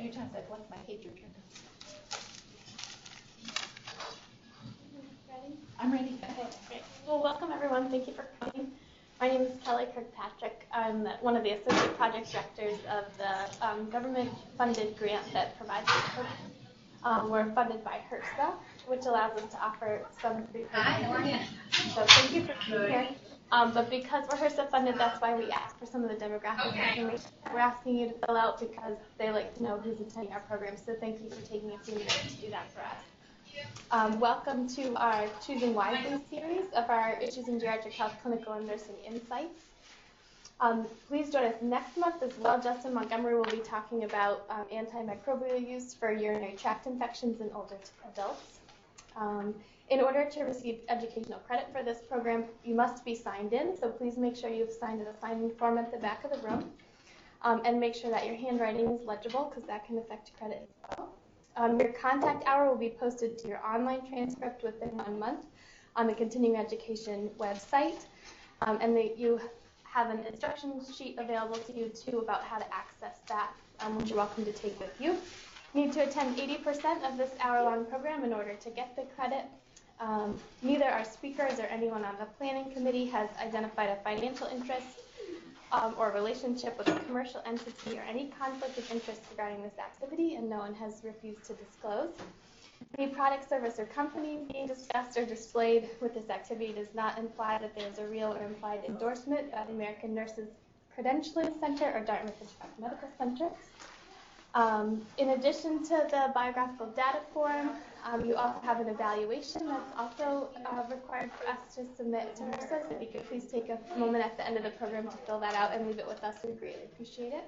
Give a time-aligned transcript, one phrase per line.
[0.00, 1.34] few times I've left my pager turned
[5.28, 5.54] Ready?
[5.78, 6.18] I'm ready.
[6.24, 6.82] Okay, great.
[7.06, 7.90] Well, welcome everyone.
[7.90, 8.72] Thank you for coming.
[9.20, 10.66] My name is Kelly Kirkpatrick.
[10.72, 16.02] I'm one of the associate project directors of the um, government-funded grant that provides this
[16.14, 16.34] program.
[17.02, 18.54] Um, we're funded by HRSA,
[18.86, 21.48] which allows us to offer some free programs.
[21.94, 23.08] So thank you for being here.
[23.52, 26.72] Um, but because we're HRSA funded, that's why we ask for some of the demographic
[26.96, 27.30] information.
[27.52, 30.76] We're asking you to fill out because they like to know who's attending our program.
[30.76, 33.02] So thank you for taking a few minutes to do that for us.
[33.90, 38.68] Um, welcome to our Choosing Wisely series of our Issues in Geriatric Health Clinical and
[38.68, 39.64] Nursing Insights.
[40.60, 42.60] Um, please join us next month as well.
[42.60, 47.78] Justin Montgomery will be talking about um, antimicrobial use for urinary tract infections in older
[48.12, 48.60] adults.
[49.90, 53.88] In order to receive educational credit for this program, you must be signed in, so
[53.88, 56.70] please make sure you've signed in a signing form at the back of the room.
[57.42, 60.96] Um, and make sure that your handwriting is legible because that can affect credit as
[60.96, 61.14] well.
[61.56, 65.46] Um, your contact hour will be posted to your online transcript within one month
[65.96, 68.04] on the continuing education website.
[68.62, 69.40] Um, and the, you
[69.82, 74.10] have an instruction sheet available to you too about how to access that, um, which
[74.10, 75.16] you're welcome to take with you.
[75.74, 79.46] You need to attend 80% of this hour-long program in order to get the credit.
[80.00, 84.86] Um, neither our speakers or anyone on the planning committee has identified a financial interest
[85.72, 90.36] um, or relationship with a commercial entity or any conflict of interest regarding this activity,
[90.36, 92.10] and no one has refused to disclose.
[92.98, 97.58] Any product, service, or company being discussed or displayed with this activity does not imply
[97.58, 100.48] that there is a real or implied endorsement of the American Nurses
[100.96, 103.50] Credentialing Center or Dartmouth Medical Center.
[104.54, 107.70] Um, in addition to the biographical data form,
[108.04, 112.42] um, you also have an evaluation that's also uh, required for us to submit to
[112.42, 112.90] HRSA.
[112.90, 115.38] If you could please take a moment at the end of the program to fill
[115.40, 117.44] that out and leave it with us, we'd greatly appreciate it.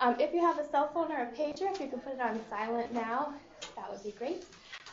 [0.00, 2.20] Um, if you have a cell phone or a pager, if you could put it
[2.20, 3.32] on silent now,
[3.76, 4.44] that would be great.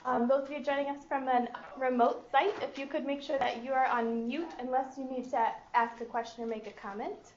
[0.06, 3.38] Um, those of you joining us from a remote site, if you could make sure
[3.38, 6.72] that you are on mute unless you need to ask a question or make a
[6.72, 7.34] comment.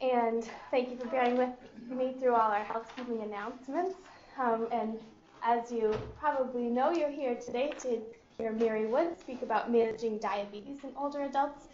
[0.00, 1.50] And thank you for bearing with
[1.88, 3.96] me through all our housekeeping announcements.
[4.38, 4.98] Um, and
[5.42, 8.00] as you probably know, you're here today to
[8.36, 11.66] hear Mary Wood speak about managing diabetes in older adults.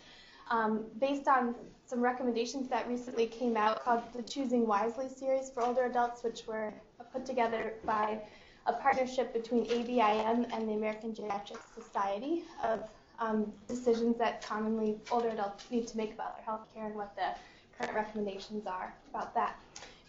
[0.50, 1.54] Um, based on
[1.86, 6.46] some recommendations that recently came out called the Choosing Wisely series for older adults, which
[6.46, 6.72] were
[7.12, 8.20] put together by
[8.66, 12.84] a partnership between ABIM and the American Geriatric Society of
[13.18, 17.14] um, decisions that commonly older adults need to make about their health care and what
[17.16, 17.34] the
[17.78, 19.58] current recommendations are about that.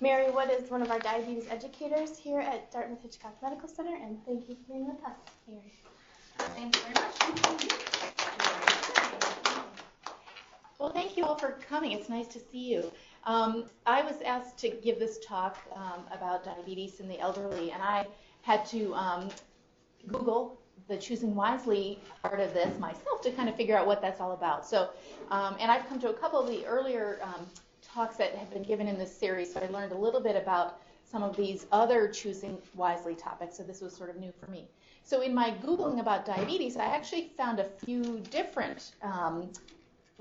[0.01, 4.17] Mary Wood is one of our diabetes educators here at Dartmouth Hitchcock Medical Center, and
[4.25, 5.15] thank you for being with us,
[5.47, 5.71] Mary.
[6.37, 7.15] Thanks very much.
[10.79, 11.93] Well, thank you all for coming.
[11.93, 12.91] It's nice to see you.
[13.23, 17.81] Um, I was asked to give this talk um, about diabetes in the elderly, and
[17.81, 18.05] I
[18.41, 19.29] had to um,
[20.07, 24.21] Google the choosing wisely part of this myself to kind of figure out what that's
[24.21, 24.65] all about.
[24.65, 24.89] So,
[25.31, 27.45] um, and I've come to a couple of the earlier um,
[27.81, 30.79] talks that have been given in this series, so I learned a little bit about
[31.03, 33.57] some of these other choosing wisely topics.
[33.57, 34.67] So this was sort of new for me.
[35.03, 39.51] So in my googling about diabetes, I actually found a few different um,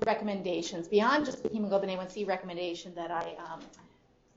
[0.05, 3.61] recommendations beyond just the hemoglobin A1C recommendation that I um,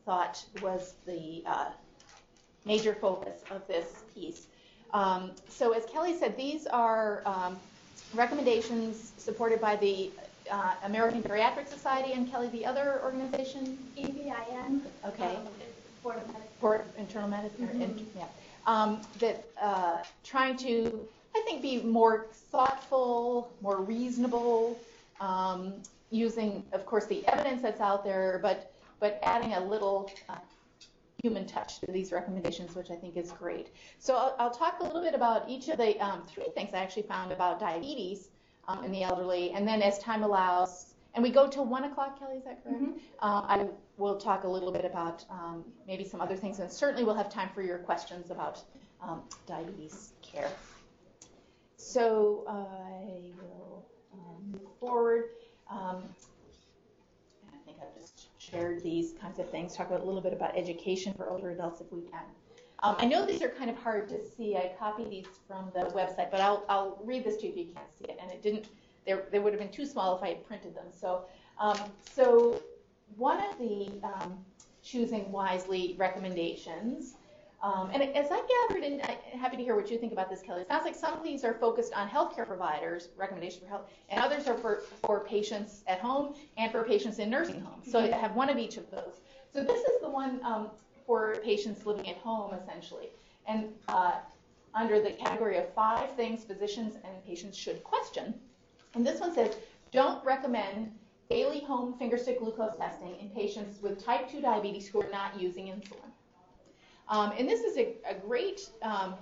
[0.05, 1.71] thought was the uh,
[2.65, 4.47] major focus of this piece.
[4.95, 7.59] Um, so as Kelly said, these are um,
[8.15, 10.11] recommendations supported by the
[10.51, 13.79] uh, American Geriatric Society and Kelly, the other organization?
[13.97, 14.81] ABIM.
[15.07, 15.37] Okay.
[15.37, 15.49] Um,
[16.03, 16.49] Board of Medicine.
[16.61, 17.69] Board of Internal Medicine.
[17.69, 17.83] Mm-hmm.
[17.83, 18.25] In, yeah.
[18.67, 24.79] Um, that uh, trying to, I think, be more thoughtful, more reasonable,
[25.21, 25.75] um,
[26.11, 30.35] using, of course, the evidence that's out there, but but adding a little uh,
[31.23, 33.71] human touch to these recommendations, which I think is great.
[33.99, 36.79] So I'll, I'll talk a little bit about each of the um, three things I
[36.79, 38.29] actually found about diabetes
[38.69, 42.19] um, in the elderly, and then as time allows, and we go till one o'clock,
[42.19, 42.81] Kelly, is that correct?
[42.81, 42.99] Mhm.
[43.19, 47.03] Uh, I will talk a little bit about um, maybe some other things, and certainly
[47.05, 48.63] we'll have time for your questions about
[49.03, 50.51] um, diabetes care.
[51.77, 55.25] So I will um, move forward.
[55.71, 56.05] Um,
[57.49, 58.18] I think I've just
[58.51, 61.81] shared these kinds of things, talk about a little bit about education for older adults
[61.81, 62.23] if we can.
[62.81, 64.57] Um, I know these are kind of hard to see.
[64.57, 67.65] I copied these from the website, but I'll, I'll read this to you if you
[67.75, 68.19] can't see it.
[68.23, 68.69] And it didn't,
[69.05, 70.87] they, would have been too small if I had printed them.
[70.93, 71.25] So,
[71.59, 71.79] um,
[72.15, 72.63] so
[73.17, 74.39] one of the um,
[74.83, 77.17] choosing wisely recommendations,
[77.63, 80.43] um, and as I gathered, and I'm happy to hear what you think about this,
[80.43, 80.63] Kelly.
[80.63, 84.21] It sounds like some of these are focused on healthcare providers, recommendation for health, and
[84.21, 87.91] others are for, for patients at home and for patients in nursing homes.
[87.91, 89.21] So I have one of each of those.
[89.53, 90.69] So this is the one um,
[91.05, 93.09] for patients living at home, essentially.
[93.47, 94.13] And uh,
[94.75, 98.35] under the category of five things physicians and patients should question,
[98.95, 99.57] and this one says,
[99.91, 100.93] don't recommend
[101.29, 105.67] daily home fingerstick glucose testing in patients with type 2 diabetes who are not using
[105.67, 106.11] insulin.
[107.09, 109.15] Um, and this is a, a great um,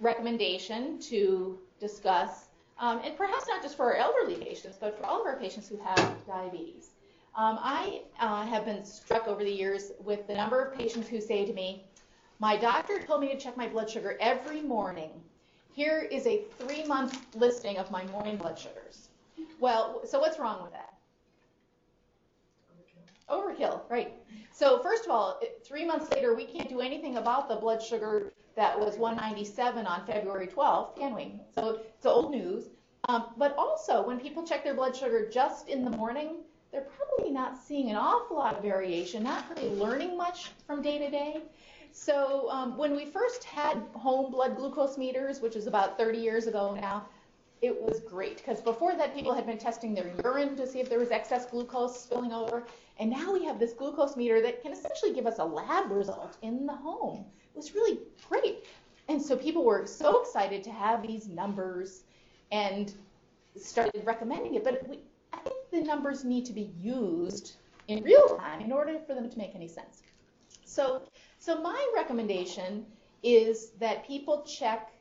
[0.00, 2.48] recommendation to discuss,
[2.78, 5.68] um, and perhaps not just for our elderly patients, but for all of our patients
[5.68, 6.90] who have diabetes.
[7.36, 11.20] Um, I uh, have been struck over the years with the number of patients who
[11.20, 11.84] say to me,
[12.40, 15.10] my doctor told me to check my blood sugar every morning.
[15.72, 19.08] Here is a three month listing of my morning blood sugars.
[19.60, 20.97] Well, so what's wrong with that?
[23.30, 24.14] Overkill, right.
[24.52, 28.32] So first of all, three months later, we can't do anything about the blood sugar
[28.56, 31.40] that was 197 on February 12th, can we?
[31.54, 32.64] So it's old news.
[33.08, 36.38] Um, but also, when people check their blood sugar just in the morning,
[36.72, 40.98] they're probably not seeing an awful lot of variation, not really learning much from day
[40.98, 41.42] to day.
[41.92, 46.46] So um, when we first had home blood glucose meters, which is about 30 years
[46.46, 47.06] ago now,
[47.60, 50.88] it was great because before that people had been testing their urine to see if
[50.88, 52.66] there was excess glucose spilling over
[52.98, 56.36] and now we have this glucose meter that can essentially give us a lab result
[56.42, 57.24] in the home.
[57.54, 58.64] It was really great.
[59.08, 62.02] And so people were so excited to have these numbers
[62.50, 62.92] and
[63.56, 65.00] started recommending it but we,
[65.32, 67.56] i think the numbers need to be used
[67.88, 70.02] in real time in order for them to make any sense.
[70.64, 71.02] So
[71.38, 72.86] so my recommendation
[73.22, 74.92] is that people check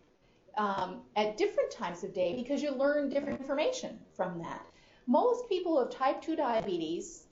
[0.57, 4.65] um, at different times of day because you learn different information from that.
[5.05, 7.27] Most people who have type 2 diabetes,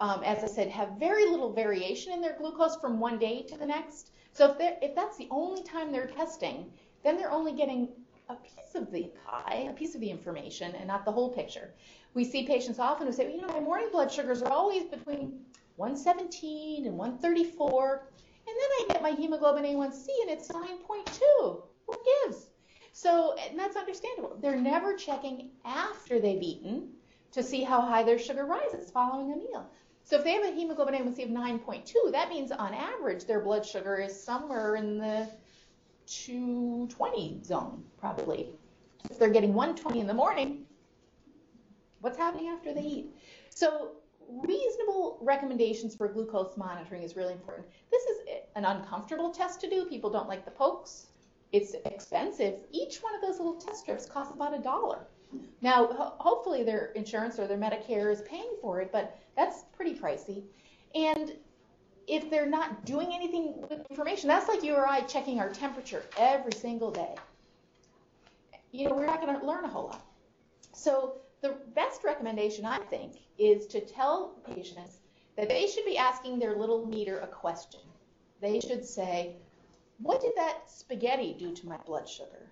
[0.00, 3.56] um, as I said, have very little variation in their glucose from one day to
[3.56, 4.12] the next.
[4.32, 6.72] So if, if that's the only time they're testing,
[7.04, 7.88] then they're only getting
[8.28, 11.74] a piece of the pie, a piece of the information, and not the whole picture.
[12.14, 15.40] We see patients often who say, you know, my morning blood sugars are always between
[15.76, 18.08] 117 and 134,
[18.46, 21.62] and then I get my hemoglobin A1C and it's 9.2.
[21.86, 21.94] Who
[22.24, 22.49] gives?
[22.92, 24.36] So, and that's understandable.
[24.40, 26.90] They're never checking after they've eaten
[27.32, 29.70] to see how high their sugar rises following a meal.
[30.02, 33.64] So if they have a hemoglobin A1C of 9.2, that means on average their blood
[33.64, 35.28] sugar is somewhere in the
[36.06, 38.48] 220 zone, probably.
[39.08, 40.66] If they're getting 120 in the morning,
[42.00, 43.14] what's happening after they eat?
[43.50, 43.92] So
[44.28, 47.68] reasonable recommendations for glucose monitoring is really important.
[47.90, 48.18] This is
[48.56, 49.84] an uncomfortable test to do.
[49.84, 51.09] People don't like the pokes
[51.52, 52.54] it's expensive.
[52.70, 55.06] Each one of those little test strips costs about a dollar.
[55.62, 59.94] Now, ho- hopefully their insurance or their Medicare is paying for it, but that's pretty
[59.94, 60.42] pricey.
[60.94, 61.32] And
[62.06, 66.04] if they're not doing anything with information, that's like you or I checking our temperature
[66.16, 67.14] every single day.
[68.72, 70.04] You know, we're not going to learn a whole lot.
[70.72, 75.00] So the best recommendation, I think, is to tell patients
[75.36, 77.80] that they should be asking their little meter a question.
[78.40, 79.36] They should say,
[80.02, 82.50] what did that spaghetti do to my blood sugar?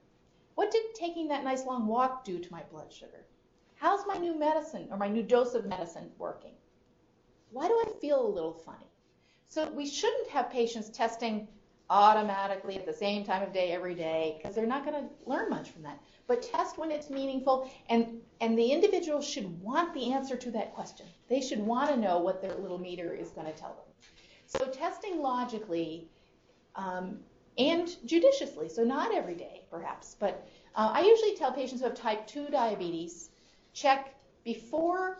[0.55, 3.25] What did taking that nice long walk do to my blood sugar?
[3.77, 6.55] How's my new medicine or my new dose of medicine working?
[7.51, 8.91] Why do I feel a little funny?
[9.49, 11.49] So we shouldn't have patients testing
[11.91, 15.49] automatically at the same time of day every day because they're not going to learn
[15.49, 15.99] much from that.
[16.27, 20.75] But test when it's meaningful and and the individual should want the answer to that
[20.75, 21.07] question.
[21.29, 24.11] They should want to know what their little meter is going to tell them.
[24.47, 26.09] So testing logically
[26.77, 27.19] um,
[27.59, 28.69] and judiciously.
[28.69, 32.49] So not every day, perhaps, but uh, I usually tell patients who have type 2
[32.49, 33.31] diabetes
[33.73, 35.19] check before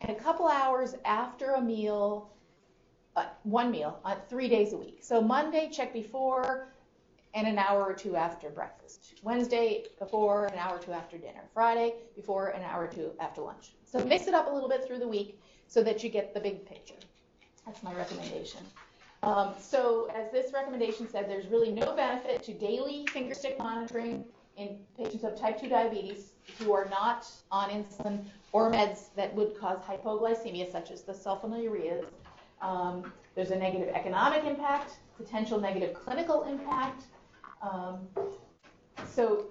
[0.00, 2.30] and a couple hours after a meal,
[3.16, 5.00] uh, one meal, uh, three days a week.
[5.02, 6.68] So Monday, check before
[7.34, 9.14] and an hour or two after breakfast.
[9.22, 11.42] Wednesday, before an hour or two after dinner.
[11.54, 13.74] Friday, before an hour or two after lunch.
[13.84, 16.40] So mix it up a little bit through the week so that you get the
[16.40, 16.94] big picture.
[17.66, 18.60] That's my recommendation.
[19.22, 24.24] Um, so as this recommendation said, there's really no benefit to daily finger stick monitoring
[24.56, 29.58] in patients of type 2 diabetes who are not on insulin or meds that would
[29.58, 32.06] cause hypoglycemia, such as the sulfonylureas.
[32.62, 37.04] Um, there's a negative economic impact, potential negative clinical impact.
[37.62, 38.08] Um,
[39.06, 39.46] so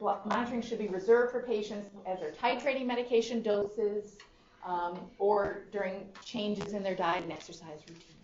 [0.00, 4.16] monitoring should be reserved for patients as they're titrating medication doses
[4.64, 8.21] um, or during changes in their diet and exercise routine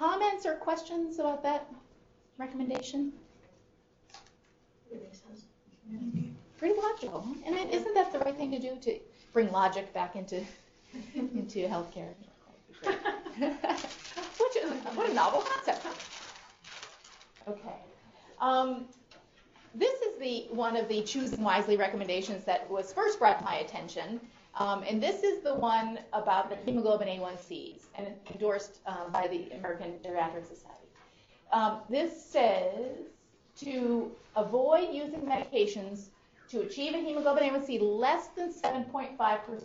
[0.00, 1.70] comments or questions about that
[2.38, 3.12] recommendation?
[6.56, 8.98] Pretty logical, and is isn't that the right thing to do to
[9.32, 10.42] bring logic back into
[11.14, 12.12] into healthcare?
[12.82, 15.86] Which is, what a novel concept.
[17.48, 17.74] Okay.
[18.40, 18.86] Um,
[19.74, 23.56] this is the one of the choosing wisely recommendations that was first brought to my
[23.56, 24.20] attention
[24.56, 29.50] Um, and this is the one about the hemoglobin A1Cs and endorsed um, by the
[29.56, 30.76] American Geriatric Society.
[31.52, 32.96] Um, this says
[33.60, 36.06] to avoid using medications
[36.50, 39.62] to achieve a hemoglobin A1C less than 7.5%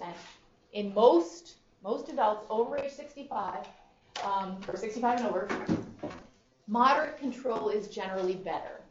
[0.74, 3.68] in most most adults over age 65
[4.24, 5.48] um, or 65 and over,
[6.68, 8.82] moderate control is generally better.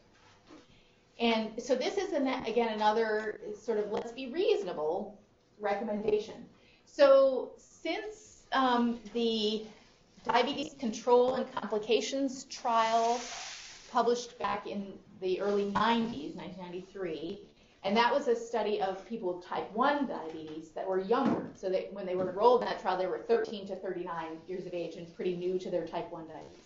[1.19, 5.19] And so this is an, again another sort of let's be reasonable
[5.61, 6.45] recommendation.
[6.85, 9.65] So since um, the
[10.25, 13.21] diabetes control and complications trial
[13.91, 17.41] published back in the early 90s, 1993,
[17.85, 21.51] and that was a study of people with type 1 diabetes that were younger.
[21.55, 24.67] So that when they were enrolled in that trial, they were 13 to 39 years
[24.67, 26.65] of age and pretty new to their type 1 diabetes.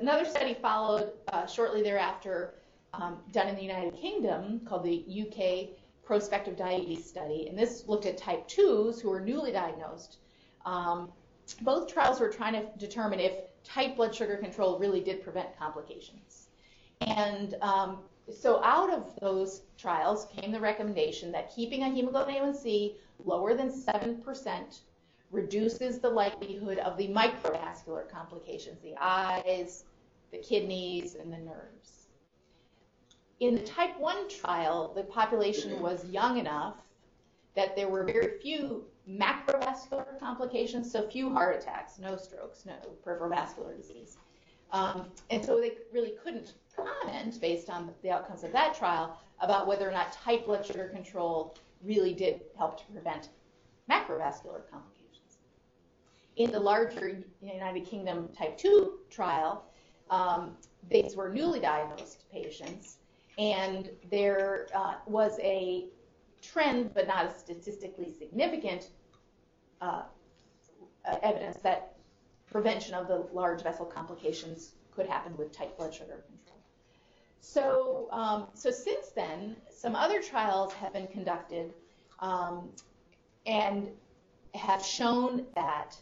[0.00, 2.54] Another study followed uh, shortly thereafter,
[2.94, 7.46] um, done in the United Kingdom, called the UK Prospective Diabetes Study.
[7.48, 10.18] And this looked at type 2s who were newly diagnosed.
[10.64, 11.10] Um,
[11.62, 13.32] both trials were trying to determine if
[13.64, 16.48] tight blood sugar control really did prevent complications.
[17.00, 17.98] And um,
[18.30, 22.94] so out of those trials came the recommendation that keeping a hemoglobin A1C
[23.24, 24.80] lower than 7%
[25.30, 29.84] reduces the likelihood of the microvascular complications, the eyes,
[30.30, 32.01] the kidneys, and the nerves.
[33.42, 36.76] In the type 1 trial, the population was young enough
[37.56, 43.30] that there were very few macrovascular complications, so few heart attacks, no strokes, no peripheral
[43.30, 44.16] vascular disease.
[44.70, 49.66] Um, and so they really couldn't comment based on the outcomes of that trial about
[49.66, 53.30] whether or not tight blood sugar control really did help to prevent
[53.90, 55.38] macrovascular complications.
[56.36, 59.64] In the larger United Kingdom type 2 trial,
[60.10, 60.56] um,
[60.88, 62.98] these were newly diagnosed patients,
[63.38, 65.86] and there uh, was a
[66.40, 68.90] trend, but not a statistically significant
[69.80, 70.02] uh,
[71.22, 71.96] evidence that
[72.50, 76.60] prevention of the large vessel complications could happen with tight blood sugar control.
[77.40, 81.72] So, um, so since then, some other trials have been conducted
[82.20, 82.68] um,
[83.46, 83.88] and
[84.54, 85.96] have shown that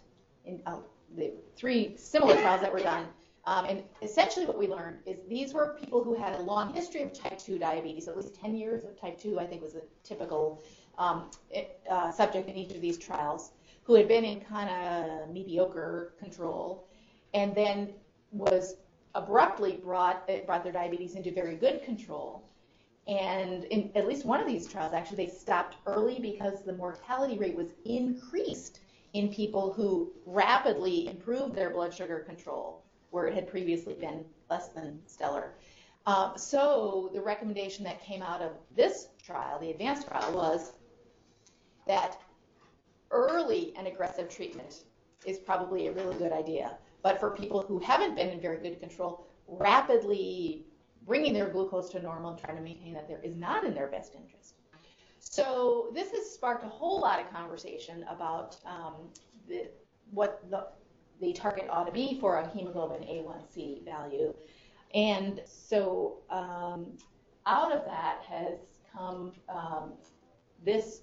[0.44, 0.78] in uh,
[1.16, 3.06] the three similar trials that were done.
[3.50, 7.02] Um, and essentially, what we learned is these were people who had a long history
[7.02, 9.82] of type 2 diabetes, at least 10 years of type 2, I think was a
[10.04, 10.62] typical
[10.98, 11.32] um,
[11.90, 13.50] uh, subject in each of these trials,
[13.82, 16.86] who had been in kind of mediocre control,
[17.34, 17.92] and then
[18.30, 18.76] was
[19.16, 22.44] abruptly brought brought their diabetes into very good control.
[23.08, 27.36] And in at least one of these trials, actually, they stopped early because the mortality
[27.36, 28.78] rate was increased
[29.12, 34.68] in people who rapidly improved their blood sugar control, where it had previously been less
[34.68, 35.54] than stellar.
[36.06, 40.72] Um, so the recommendation that came out of this trial, the advanced trial, was
[41.86, 42.18] that
[43.10, 44.84] early and aggressive treatment
[45.26, 46.76] is probably a really good idea.
[47.02, 50.64] But for people who haven't been in very good control, rapidly
[51.06, 53.88] bringing their glucose to normal and trying to maintain that there is not in their
[53.88, 54.54] best interest.
[55.18, 58.94] So this has sparked a whole lot of conversation about um,
[59.48, 59.68] the,
[60.12, 60.66] what the,
[61.20, 64.34] the target ought to be for a hemoglobin A1C value.
[64.94, 66.86] And so um,
[67.46, 68.58] out of that has
[68.92, 69.92] come um,
[70.64, 71.02] this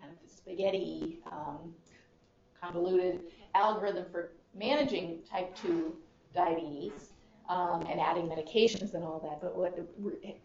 [0.00, 1.74] kind of spaghetti um,
[2.60, 3.20] convoluted
[3.54, 5.94] algorithm for managing type 2
[6.34, 7.12] diabetes
[7.48, 9.40] um, and adding medications and all that.
[9.40, 9.78] But what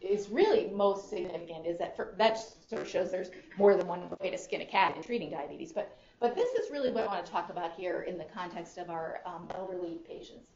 [0.02, 4.10] is really most significant is that for, that sort of shows there's more than one
[4.20, 5.72] way to skin a cat in treating diabetes.
[5.72, 8.80] But but this is really what I want to talk about here in the context
[8.80, 10.50] of our um, elderly patients.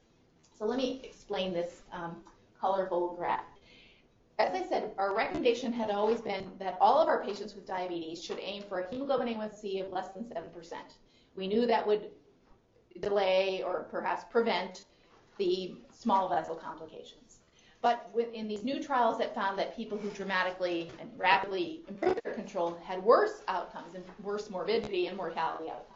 [0.57, 2.23] So let me explain this um,
[2.59, 3.43] colorful graph.
[4.39, 8.23] As I said, our recommendation had always been that all of our patients with diabetes
[8.23, 10.73] should aim for a hemoglobin A1C of less than 7%.
[11.35, 12.09] We knew that would
[12.99, 14.85] delay or perhaps prevent
[15.37, 17.28] the small vessel complications.
[17.81, 22.33] But in these new trials that found that people who dramatically and rapidly improved their
[22.33, 25.95] control had worse outcomes and worse morbidity and mortality outcomes.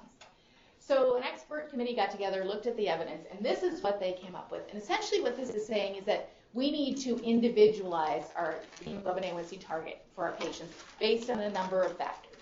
[0.80, 4.13] So an expert committee got together, looked at the evidence, and this is what they
[4.13, 4.63] came up with.
[4.70, 9.60] And essentially what this is saying is that we need to individualize our hemoglobin A1C
[9.60, 12.42] target for our patients based on a number of factors.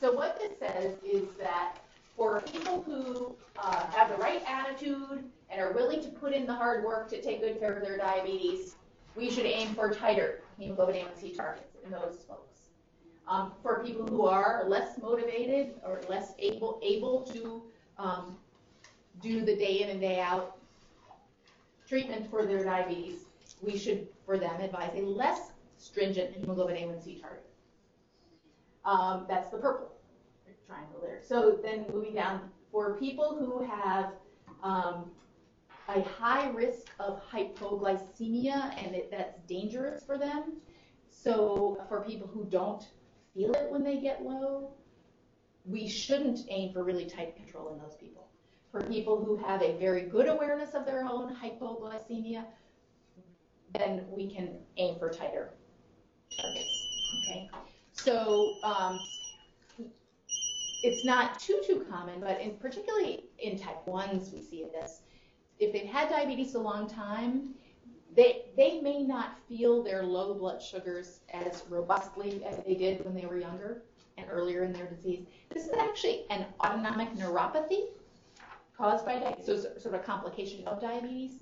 [0.00, 1.76] So what this says is that
[2.16, 6.54] for people who uh, have the right attitude and are willing to put in the
[6.54, 8.76] hard work to take good care of their diabetes,
[9.16, 12.68] we should aim for tighter hemoglobin A1C targets in those folks.
[13.26, 17.62] Um, for people who are less motivated or less able able to
[17.98, 18.36] um,
[19.22, 20.58] do the day in and day out
[21.88, 23.24] treatment for their diabetes,
[23.62, 27.44] we should, for them, advise a less stringent hemoglobin A1C target.
[28.84, 29.92] Um, that's the purple.
[30.66, 31.20] triangle there.
[31.22, 34.12] So then moving down, for people who have
[34.62, 35.10] um,
[35.88, 40.54] a high risk of hypoglycemia and that's dangerous for them.
[41.10, 42.86] So for people who don't
[43.34, 44.72] feel it when they get low,
[45.64, 48.28] we shouldn't aim for really tight control in those people.
[48.70, 52.44] For people who have a very good awareness of their own hypoglycemia,
[53.78, 55.50] then we can aim for tighter
[56.36, 56.88] targets.
[57.20, 57.50] Okay,
[57.92, 58.98] so um,
[60.82, 65.03] it's not too too common, but in particularly in type ones we see this.
[65.58, 67.54] If they've had diabetes a long time,
[68.14, 73.14] they they may not feel their low blood sugars as robustly as they did when
[73.14, 73.82] they were younger
[74.16, 75.26] and earlier in their disease.
[75.52, 77.88] This is actually an autonomic neuropathy
[78.76, 81.40] caused by diabetes, so it's sort of a complication of diabetes.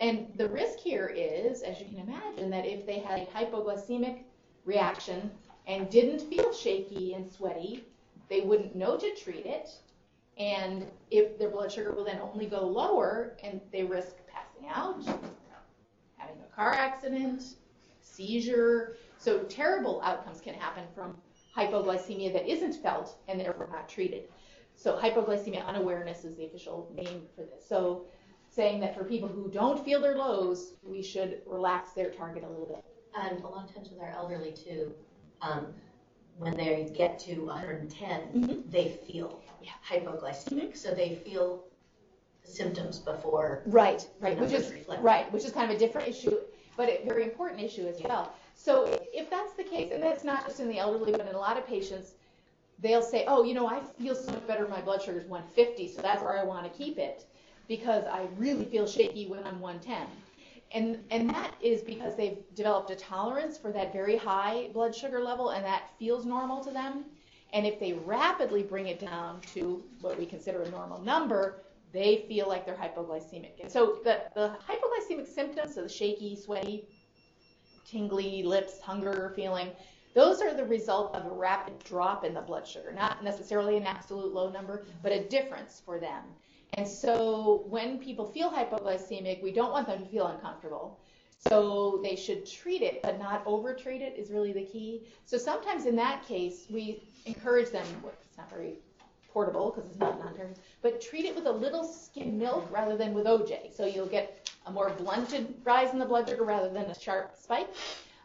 [0.00, 4.22] And the risk here is, as you can imagine, that if they had a hypoglycemic
[4.64, 5.30] reaction
[5.66, 7.84] and didn't feel shaky and sweaty,
[8.30, 9.70] they wouldn't know to treat it.
[10.38, 15.04] And if their blood sugar will then only go lower and they risk passing out,
[16.16, 17.42] having a car accident,
[18.00, 18.96] seizure.
[19.18, 21.16] So terrible outcomes can happen from
[21.56, 24.24] hypoglycemia that isn't felt and therefore not treated.
[24.76, 27.68] So hypoglycemia unawareness is the official name for this.
[27.68, 28.06] So
[28.48, 32.48] saying that for people who don't feel their lows, we should relax their target a
[32.48, 32.84] little bit.
[33.14, 34.94] And a lot of times with our elderly too,
[35.42, 35.66] um,
[36.38, 38.70] when they get to 110, Mhm.
[38.70, 39.42] they feel.
[39.88, 41.64] Hypoglycemic, so they feel
[42.42, 43.62] symptoms before.
[43.66, 46.36] Right, right, which is reflect right, which is kind of a different issue,
[46.76, 48.32] but a very important issue as well.
[48.54, 51.38] So if that's the case, and that's not just in the elderly, but in a
[51.38, 52.14] lot of patients,
[52.78, 54.66] they'll say, "Oh, you know, I feel so much better.
[54.68, 57.26] My blood sugar is 150, so that's where I want to keep it
[57.68, 60.06] because I really feel shaky when I'm 110."
[60.72, 65.20] And and that is because they've developed a tolerance for that very high blood sugar
[65.20, 67.04] level, and that feels normal to them.
[67.52, 72.24] And if they rapidly bring it down to what we consider a normal number, they
[72.28, 73.60] feel like they're hypoglycemic.
[73.60, 76.84] And so the, the hypoglycemic symptoms, so the shaky, sweaty,
[77.84, 79.70] tingly lips, hunger feeling,
[80.14, 83.84] those are the result of a rapid drop in the blood sugar, not necessarily an
[83.84, 86.24] absolute low number, but a difference for them.
[86.74, 90.99] And so when people feel hypoglycemic, we don't want them to feel uncomfortable.
[91.48, 95.04] So they should treat it, but not over-treat it is really the key.
[95.24, 98.74] So sometimes in that case, we encourage them, it's not very
[99.32, 100.34] portable because it's not non
[100.82, 103.74] but treat it with a little skim milk rather than with OJ.
[103.74, 107.34] So you'll get a more blunted rise in the blood sugar rather than a sharp
[107.36, 107.68] spike.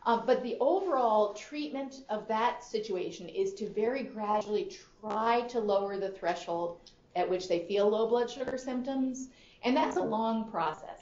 [0.05, 5.97] Um, but the overall treatment of that situation is to very gradually try to lower
[5.97, 6.77] the threshold
[7.15, 9.29] at which they feel low blood sugar symptoms.
[9.63, 10.94] And that's a long process.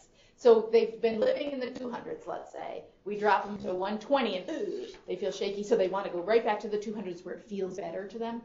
[0.43, 2.83] So they've been living in the 200s, let's say.
[3.05, 6.19] We drop them to 120 and ooh, they feel shaky, so they want to go
[6.19, 8.41] right back to the 200s where it feels better to them.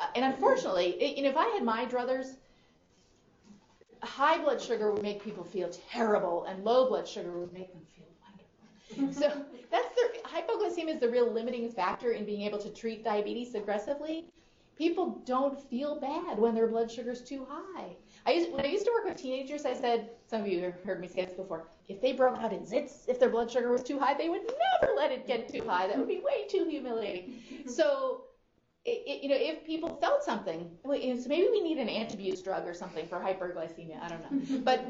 [0.00, 2.34] Uh, and unfortunately, it, you know, if I had my druthers,
[4.02, 7.86] high blood sugar would make people feel terrible, and low blood sugar would make them
[7.94, 8.08] feel
[8.98, 9.22] wonderful.
[9.22, 13.54] so that's the hypoglycemia is the real limiting factor in being able to treat diabetes
[13.54, 14.24] aggressively.
[14.80, 17.96] People don't feel bad when their blood sugar's too high.
[18.24, 20.82] I used, when I used to work with teenagers, I said, some of you have
[20.82, 23.70] heard me say this before, if they broke out in zits, if their blood sugar
[23.70, 25.86] was too high, they would never let it get too high.
[25.86, 27.34] That would be way too humiliating.
[27.52, 27.68] Mm-hmm.
[27.68, 28.22] So
[28.86, 30.88] it, it, you know, if people felt something, so
[31.28, 34.02] maybe we need an antabuse drug or something for hyperglycemia.
[34.02, 34.82] I don't know, but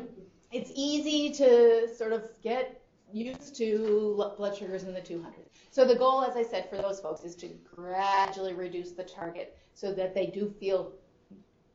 [0.52, 2.79] it's easy to sort of get
[3.12, 5.48] used to blood sugars in the 200s.
[5.70, 9.56] So the goal, as I said, for those folks is to gradually reduce the target
[9.74, 10.92] so that they do feel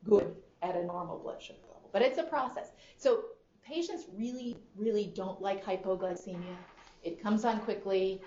[0.04, 1.90] good at a normal blood sugar level.
[1.92, 2.72] But it's a process.
[2.98, 3.24] So
[3.64, 6.56] patients really, really don't like hypoglycemia.
[7.02, 8.20] It comes on quickly.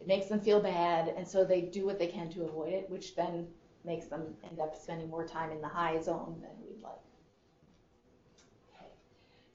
[0.00, 2.90] It makes them feel bad, and so they do what they can to avoid it,
[2.90, 3.46] which then
[3.84, 6.92] makes them end up spending more time in the high zone than we'd like.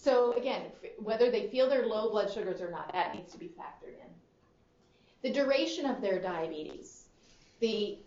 [0.02, 0.64] So again,
[0.98, 4.10] whether they feel their low blood sugars or not, that needs to be factored in.
[5.22, 7.06] The duration of their diabetes.
[7.60, 8.00] The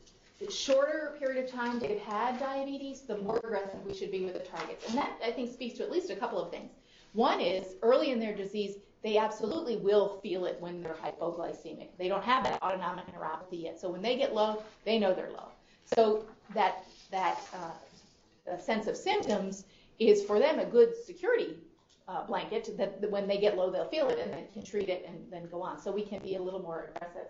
[0.51, 4.41] shorter period of time they've had diabetes, the more aggressive we should be with the
[4.41, 4.89] targets.
[4.89, 6.73] And that, I think, speaks to at least a couple of things.
[7.13, 11.91] One is early in their disease, they absolutely will feel it when they're hypoglycemic.
[11.97, 13.81] They don't have that autonomic neuropathy yet.
[13.81, 15.51] So when they get low, they know they're low.
[15.95, 19.65] So that that uh, sense of symptoms
[20.01, 21.57] is for them a good security
[22.07, 25.05] uh, blanket that, when they get low, they'll feel it and they can treat it
[25.09, 25.81] and then go on.
[25.81, 27.29] So we can be a little more aggressive.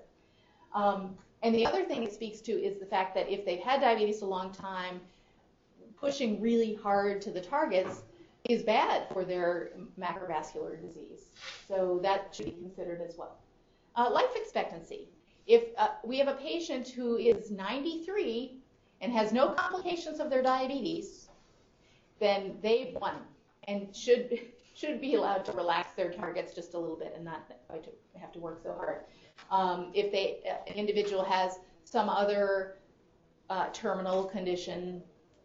[0.74, 3.80] Um, and the other thing it speaks to is the fact that if they've had
[3.80, 5.00] diabetes a long time,
[6.00, 8.02] pushing really hard to the targets
[8.48, 11.28] is bad for their macrovascular disease.
[11.68, 13.38] So that should be considered as well.
[13.96, 15.08] Uh, life expectancy.
[15.46, 18.58] If uh, we have a patient who is 93
[19.00, 21.28] and has no complications of their diabetes,
[22.18, 23.16] then they've won
[23.68, 24.38] and should
[24.74, 27.50] should be allowed to relax their targets just a little bit and not
[28.20, 29.04] have to work so hard.
[29.50, 32.78] Um, if they an individual has some other
[33.50, 35.02] uh, terminal condition,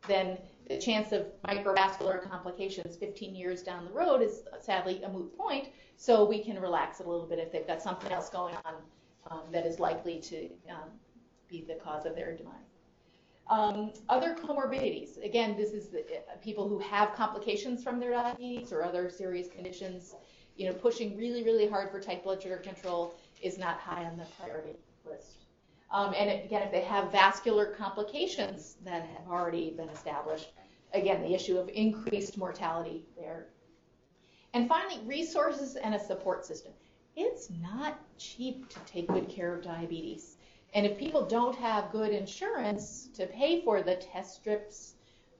[0.07, 0.37] then
[0.67, 5.69] the chance of microvascular complications 15 years down the road is sadly a moot point.
[5.97, 8.75] So we can relax it a little bit if they've got something else going on
[9.29, 10.89] um, that is likely to um,
[11.49, 12.68] be the cause of their demise.
[13.49, 15.23] Um, other comorbidities.
[15.25, 19.47] Again, this is the, uh, people who have complications from their diabetes or other serious
[19.47, 20.13] conditions.
[20.55, 24.17] You know, pushing really, really hard for tight blood sugar control is not high on
[24.17, 25.45] the priority list.
[25.91, 30.51] Um, and again, if they have vascular complications that have already been established,
[30.93, 33.47] again, the issue of increased mortality there.
[34.53, 36.73] And finally, resources and a support system.
[37.15, 40.38] It's not cheap to take good care of diabetes.
[40.73, 44.95] And if people don't have good insurance to pay for the test strips,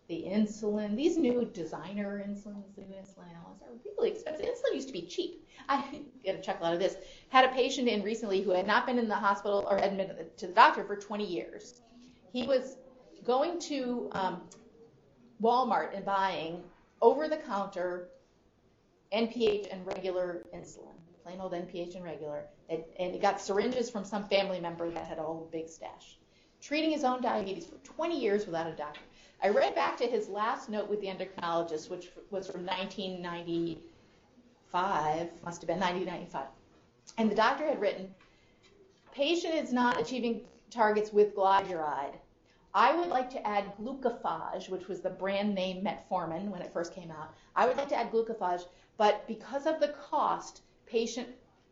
[0.08, 4.46] the insulin, these new designer insulins, the new insulin analogs are really expensive.
[4.46, 5.48] Insulin used to be cheap.
[5.70, 6.96] I get a chuckle out of this.
[7.30, 10.48] Had a patient in recently who had not been in the hospital or admitted to
[10.48, 11.82] the doctor for 20 years.
[12.34, 12.78] He was
[13.24, 14.42] going to um,
[15.42, 16.64] Walmart and buying
[17.02, 18.10] over the counter
[19.14, 20.96] NPH and regular insulin,
[21.30, 25.06] plain old NPH and regular, and, and he got syringes from some family member that
[25.06, 26.18] had a big stash.
[26.60, 29.02] Treating his own diabetes for 20 years without a doctor.
[29.44, 35.62] I read back to his last note with the endocrinologist, which was from 1995, must
[35.62, 36.48] have been 1995.
[37.20, 38.10] And the doctor had written,
[39.12, 42.16] patient is not achieving targets with glyburide.
[42.74, 46.96] I would like to add glucophage, which was the brand name metformin when it first
[46.96, 47.36] came out.
[47.56, 48.64] I would like to add glucophage,
[48.98, 51.28] but because of the cost, patient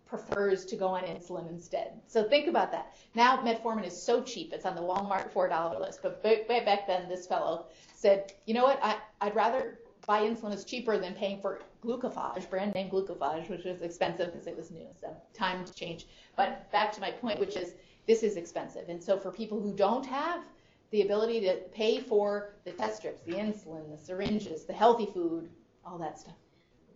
[0.06, 1.99] prefers to go on insulin instead.
[2.08, 2.95] So think about that.
[3.13, 6.01] Now metformin is so cheap; it's on the Walmart $4 list.
[6.01, 8.80] But back then, this fellow said, "You know what?
[8.82, 13.65] I, I'd rather buy insulin is cheaper than paying for glucophage, brand name glucophage, which
[13.65, 14.88] was expensive because it was new.
[14.99, 16.08] So time to change.
[16.36, 17.73] But back to my point, which is
[18.08, 18.88] this is expensive.
[18.88, 20.43] And so for people who don't have
[20.91, 25.49] the ability to pay for the test strips, the insulin, the syringes, the healthy food,
[25.86, 26.36] all that stuff.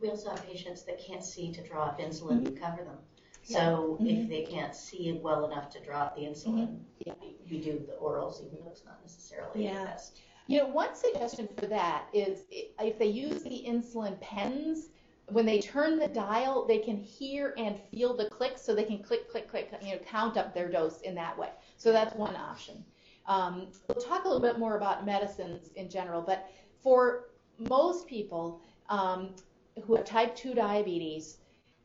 [0.02, 2.98] We also have patients that can't see to draw up insulin to cover them.
[3.44, 4.12] So yeah.
[4.12, 4.24] mm-hmm.
[4.24, 6.76] if they can't see it well enough to draw up the insulin, mm-hmm.
[7.06, 7.14] yeah.
[7.50, 9.80] we do the orals, even though it's not necessarily yeah.
[9.80, 10.20] the best.
[10.48, 14.90] You know, one suggestion for that is if they use the insulin pens,
[15.30, 19.02] when they turn the dial, they can hear and feel the click, so they can
[19.02, 21.50] click, click, click, you know, count up their dose in that way.
[21.78, 22.84] So that's one option.
[23.28, 26.50] Um, we'll talk a little bit more about medicines in general, but
[26.82, 27.30] for
[27.70, 29.36] most people um,
[29.84, 31.38] who have type 2 diabetes,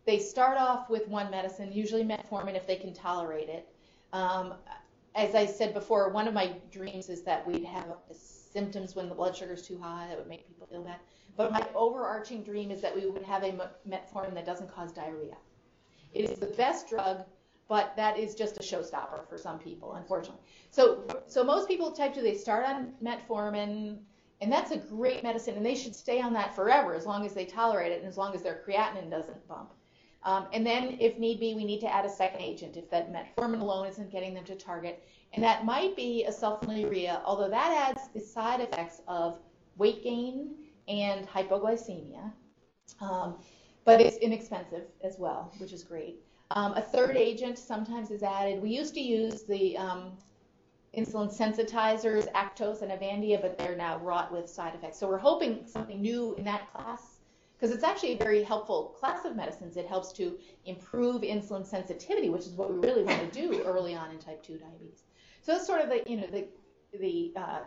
[0.04, 3.68] they start off with one medicine, usually metformin if they can tolerate it.
[4.12, 4.54] Um,
[5.14, 9.14] as I said before, one of my dreams is that we'd have symptoms when the
[9.14, 10.98] blood sugar is too high that would make people feel bad.
[11.36, 13.52] But my overarching dream is that we would have a
[13.88, 15.36] metformin that doesn't cause diarrhea.
[16.12, 17.24] It is the best drug,
[17.68, 20.42] but that is just a showstopper for some people, unfortunately.
[20.70, 23.98] So, so most people type 2, they start on metformin,
[24.40, 27.32] and that's a great medicine, and they should stay on that forever as long as
[27.32, 29.72] they tolerate it and as long as their creatinine doesn't bump.
[30.24, 33.12] Um, and then, if need be, we need to add a second agent if that
[33.12, 35.06] metformin alone isn't getting them to target.
[35.32, 39.38] And that might be a sulfonylurea, although that adds the side effects of
[39.76, 40.54] weight gain
[40.88, 42.32] and hypoglycemia.
[43.00, 43.36] Um,
[43.84, 46.20] but it's inexpensive as well, which is great.
[46.50, 48.62] Um, a third agent sometimes is added.
[48.62, 50.12] We used to use the um,
[50.96, 54.98] insulin sensitizers, Actos and Avandia, but they're now wrought with side effects.
[54.98, 57.18] So we're hoping something new in that class,
[57.58, 59.76] because it's actually a very helpful class of medicines.
[59.76, 63.94] It helps to improve insulin sensitivity, which is what we really want to do early
[63.94, 65.02] on in type 2 diabetes.
[65.42, 66.48] So that's sort of the, you know, the,
[66.98, 67.60] the uh,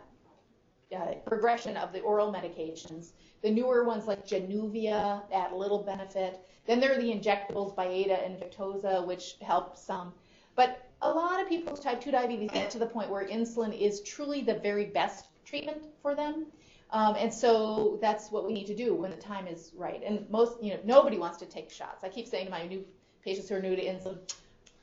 [0.94, 3.12] uh, progression of the oral medications.
[3.42, 6.40] The newer ones like Januvia add little benefit.
[6.66, 10.12] Then there are the injectables, Byetta and Victoza, which help some.
[10.56, 13.78] But a lot of people with type 2 diabetes get to the point where insulin
[13.78, 16.46] is truly the very best treatment for them.
[16.90, 20.02] Um, and so that's what we need to do when the time is right.
[20.04, 22.02] And most, you know, nobody wants to take shots.
[22.02, 22.84] I keep saying to my new
[23.24, 24.18] patients who are new to insulin,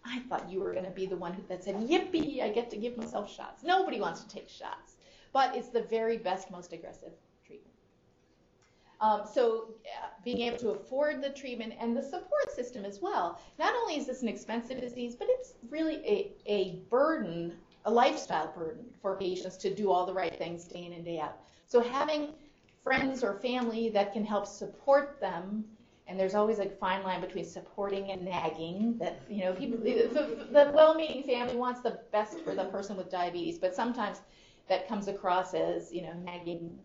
[0.06, 2.78] I thought you were going to be the one that said, yippee, I get to
[2.78, 3.64] give myself shots.
[3.64, 4.96] Nobody wants to take shots,
[5.34, 7.12] but it's the very best, most aggressive.
[9.00, 13.40] Um, so uh, being able to afford the treatment and the support system as well.
[13.60, 17.54] Not only is this an expensive disease, but it's really a, a burden,
[17.86, 21.20] a lifestyle burden for patients to do all the right things day in and day
[21.20, 21.38] out.
[21.68, 22.34] So having
[22.84, 25.66] friends or family that can help support them
[26.08, 30.48] and there's always a fine line between supporting and nagging that you know people the,
[30.52, 34.22] the well-meaning family wants the best for the person with diabetes but sometimes
[34.70, 36.78] that comes across as, you know, nagging,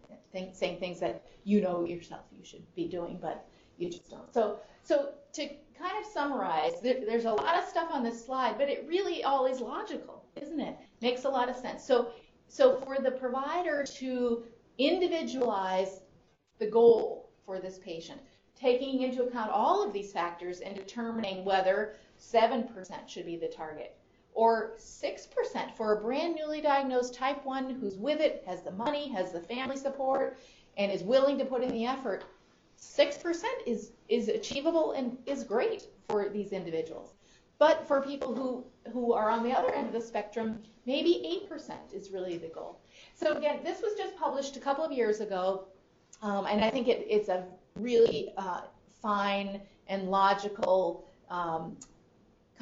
[0.52, 3.46] saying things that you know yourself you should be doing, but
[3.78, 4.32] you just don't.
[4.32, 8.56] So, so to kind of summarize, there, there's a lot of stuff on this slide,
[8.58, 10.76] but it really all is logical, isn't it?
[11.00, 11.84] Makes a lot of sense.
[11.84, 12.12] So,
[12.48, 14.44] so for the provider to
[14.78, 16.00] individualize
[16.58, 18.20] the goal for this patient,
[18.54, 23.96] taking into account all of these factors and determining whether 7% should be the target
[24.34, 29.08] or 6% for a brand newly diagnosed type 1 who's with it, has the money,
[29.08, 30.38] has the family support,
[30.76, 32.24] and is willing to put in the effort.
[32.80, 37.12] 6% is, is achievable and is great for these individuals.
[37.58, 41.72] But for people who, who are on the other end of the spectrum, maybe 8%
[41.92, 42.80] is really the goal.
[43.14, 45.66] So again, this was just published a couple of years ago,
[46.22, 47.44] um, and I think it, it's a
[47.76, 48.62] really uh,
[49.00, 51.76] fine and logical um,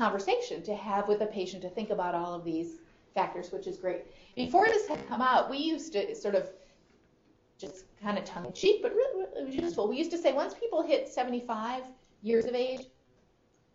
[0.01, 2.79] conversation to have with a patient to think about all of these
[3.15, 4.05] factors, which is great.
[4.35, 6.49] Before this had come out, we used to sort of
[7.59, 9.89] just kind of tongue in cheek, but really, it was useful.
[9.89, 11.83] We used to say once people hit 75
[12.23, 12.87] years of age,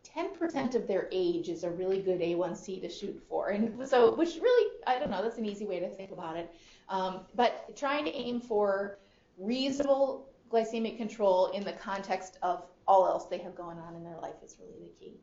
[0.03, 3.49] 10% of their age is a really good A1C to shoot for.
[3.49, 6.51] And so, which really, I don't know, that's an easy way to think about it.
[6.89, 8.97] Um, but trying to aim for
[9.37, 14.17] reasonable glycemic control in the context of all else they have going on in their
[14.21, 15.19] life is really the key.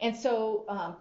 [0.00, 0.96] And so, um,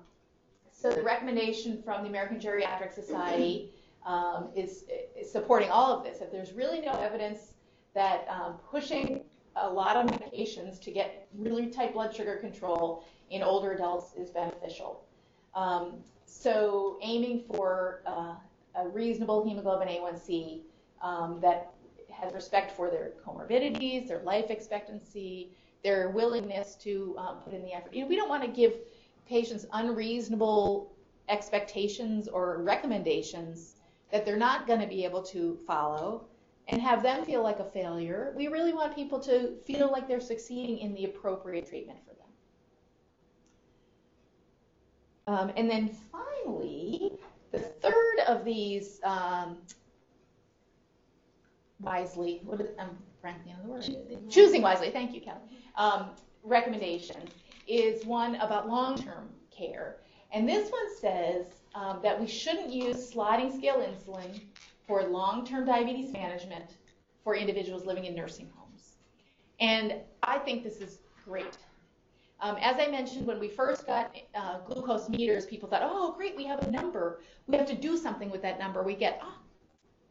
[0.72, 3.72] so the recommendation from the American Geriatric Society
[4.06, 4.86] um, is,
[5.18, 6.22] is, supporting all of this.
[6.22, 7.54] If there's really no evidence
[7.94, 9.22] that um, pushing
[9.56, 14.30] a lot of medications to get really tight blood sugar control in older adults is
[14.30, 15.04] beneficial.
[15.56, 18.36] Um, so aiming for uh,
[18.76, 20.62] a reasonable hemoglobin A1C
[21.02, 21.74] um, that
[22.12, 25.52] has respect for their comorbidities, their life expectancy,
[25.84, 27.94] their willingness to um, put in the effort.
[27.94, 28.74] You know, we don't want to give
[29.30, 30.92] patients unreasonable
[31.30, 33.76] expectations or recommendations
[34.12, 36.26] that they're not going to be able to follow
[36.68, 38.34] and have them feel like a failure.
[38.36, 42.16] We really want people to feel like they're succeeding in the appropriate treatment for
[45.28, 45.36] them.
[45.36, 47.12] Um, and then finally,
[47.52, 49.58] the third of these um,
[51.80, 55.42] wisely, what is, I'm frankly on the word, choosing wisely, thank you, Kelly,
[55.76, 56.12] um,
[56.44, 57.18] recommendation
[57.70, 59.98] is one about long-term care.
[60.32, 64.42] And this one says um, that we shouldn't use sliding scale insulin
[64.88, 66.72] for long-term diabetes management
[67.24, 68.96] for individuals living in nursing homes.
[69.60, 71.58] And I think this is great.
[72.42, 76.36] Um, as I mentioned, when we first got uh, glucose meters, people thought, oh, great,
[76.38, 77.22] we have a number.
[77.48, 78.82] We have to do something with that number.
[78.82, 79.42] We get, ah, oh,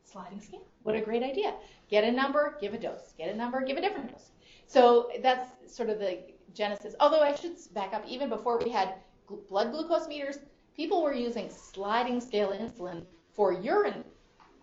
[0.04, 0.66] sliding scale.
[0.82, 1.54] What a great idea.
[1.88, 3.14] Get a number, give a dose.
[3.16, 4.30] Get a number, give a different dose.
[4.66, 6.20] So that's sort of the
[6.54, 6.94] genesis.
[7.00, 8.94] Although I should back up, even before we had
[9.28, 10.38] gl- blood glucose meters,
[10.76, 14.04] people were using sliding scale insulin for urine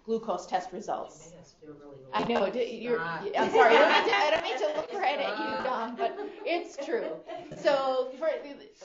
[0.06, 1.34] glucose test results.
[2.14, 2.46] I know.
[2.46, 3.76] You're, I'm sorry.
[3.76, 6.78] I don't, mean to, I don't mean to look right at you, Don, but it's
[6.86, 7.08] true.
[7.58, 8.30] So for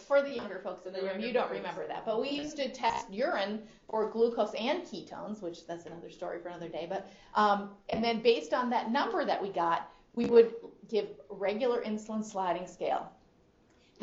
[0.07, 2.71] for the younger folks in the room, you don't remember that, but we used to
[2.71, 6.87] test urine for glucose and ketones, which that's another story for another day.
[6.89, 10.53] But um, and then based on that number that we got, we would
[10.91, 13.11] give regular insulin sliding scale.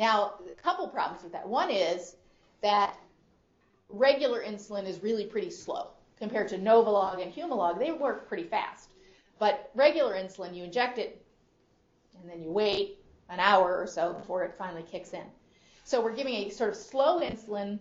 [0.00, 1.48] Now, a couple problems with that.
[1.48, 2.16] One is
[2.60, 2.96] that
[3.88, 7.78] regular insulin is really pretty slow compared to Novolog and Humalog.
[7.78, 8.90] They work pretty fast.
[9.38, 11.24] But regular insulin, you inject it
[12.20, 12.98] and then you wait
[13.30, 15.26] an hour or so before it finally kicks in.
[15.84, 17.78] So we're giving a sort of slow insulin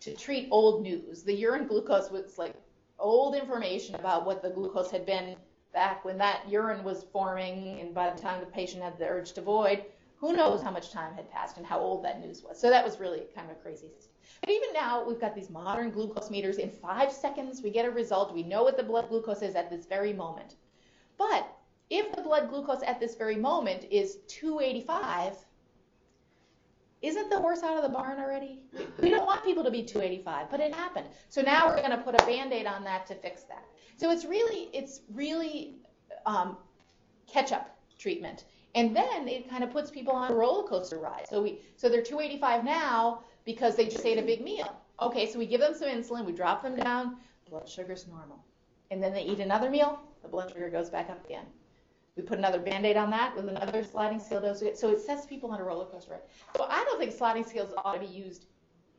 [0.00, 1.22] to treat old news.
[1.22, 2.56] The urine glucose was like
[2.98, 5.36] old information about what the glucose had been
[5.74, 9.32] back when that urine was forming, and by the time the patient had the urge
[9.32, 9.84] to void,
[10.16, 12.58] who knows how much time had passed and how old that news was.
[12.58, 13.90] So that was really kind of crazy.
[14.40, 16.56] But even now, we've got these modern glucose meters.
[16.56, 18.32] In five seconds, we get a result.
[18.34, 20.54] We know what the blood glucose is at this very moment.
[21.18, 21.46] But
[21.90, 25.36] if the blood glucose at this very moment is 285,
[27.04, 28.60] isn't the horse out of the barn already?
[29.00, 31.06] We don't want people to be 285, but it happened.
[31.28, 33.64] So now we're going to put a band-aid on that to fix that.
[33.96, 35.76] So it's really, it's really
[36.26, 36.56] um,
[37.26, 38.44] catch-up treatment.
[38.74, 41.26] And then it kind of puts people on a roller coaster ride.
[41.28, 44.74] So we, so they're 285 now because they just ate a big meal.
[45.00, 47.16] Okay, so we give them some insulin, we drop them down,
[47.48, 48.44] blood sugar's normal.
[48.90, 51.44] And then they eat another meal, the blood sugar goes back up again.
[52.16, 54.62] We put another band-aid on that with another sliding scale dose.
[54.78, 56.20] So it sets people on a roller coaster ride.
[56.56, 58.46] So I don't think sliding scales ought to be used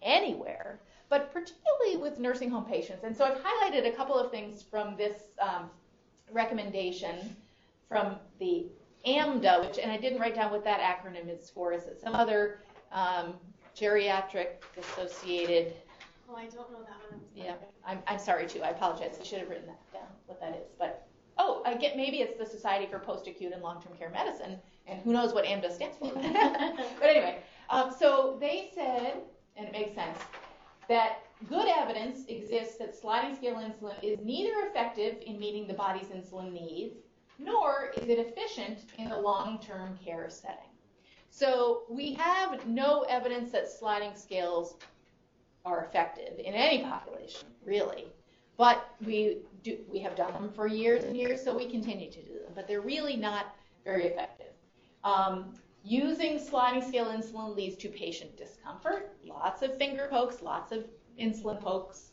[0.02, 3.04] anywhere, but particularly with nursing home patients.
[3.04, 5.70] And so I've highlighted a couple of things from this um,
[6.32, 7.36] recommendation
[7.88, 8.66] from the
[9.08, 11.72] AMDA, which, and I didn't write down what that acronym is for.
[11.72, 12.60] Is it some other
[12.92, 13.36] um,
[13.76, 14.48] geriatric
[14.78, 15.74] associated
[16.30, 17.14] Oh, I don't know that one.
[17.14, 17.22] I'm.
[17.36, 17.54] Yeah,
[17.86, 18.62] I'm, I'm sorry too.
[18.64, 19.18] I apologize.
[19.20, 20.72] I should have written that down, what that is.
[20.78, 21.05] But,
[21.46, 25.14] oh, I get, maybe it's the Society for Post-Acute and Long-Term Care Medicine, and who
[25.14, 26.12] knows what AMDA stands for.
[27.00, 29.22] But anyway, um, so they said,
[29.56, 30.18] and it makes sense,
[30.90, 36.08] that good evidence exists that sliding scale insulin is neither effective in meeting the body's
[36.08, 36.98] insulin needs,
[37.38, 40.70] nor is it efficient in the long-term care setting.
[41.30, 44.78] So we have no evidence that sliding scales
[45.66, 48.08] are effective in any population, really.
[48.58, 52.22] But we do, we have done them for years and years, so we continue to
[52.22, 52.54] do them.
[52.54, 54.54] But they're really not very effective.
[55.04, 60.86] Um, using sliding scale insulin leads to patient discomfort, lots of finger pokes, lots of
[61.20, 62.12] insulin pokes,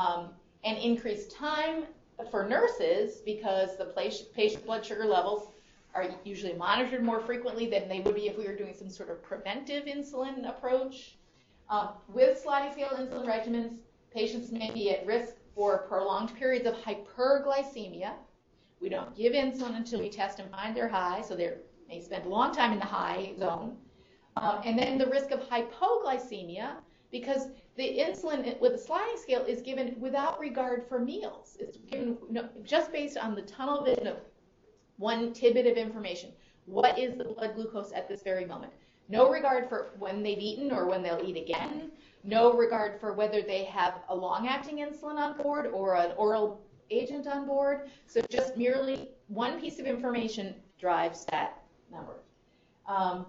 [0.00, 0.30] um,
[0.64, 1.84] and increased time
[2.30, 3.92] for nurses because the
[4.34, 5.48] patient blood sugar levels
[5.94, 9.10] are usually monitored more frequently than they would be if we were doing some sort
[9.10, 11.16] of preventive insulin approach.
[11.70, 13.76] Um, with sliding scale insulin regimens,
[14.12, 18.12] patients may be at risk for prolonged periods of hyperglycemia.
[18.80, 21.54] We don't give insulin until we test and find they're high, so they
[21.88, 23.76] may spend a long time in the high zone.
[24.36, 26.72] Um, and then the risk of hypoglycemia,
[27.10, 31.56] because the insulin with the sliding scale is given without regard for meals.
[31.60, 32.18] It's given
[32.64, 34.16] just based on the tunnel vision of
[34.96, 36.32] one tidbit of information.
[36.66, 38.72] What is the blood glucose at this very moment?
[39.08, 41.90] No regard for when they've eaten or when they'll eat again.
[42.24, 46.62] No regard for whether they have a long acting insulin on board or an oral
[46.90, 47.90] agent on board.
[48.06, 52.16] So just merely one piece of information drives that number.
[52.86, 53.26] Um,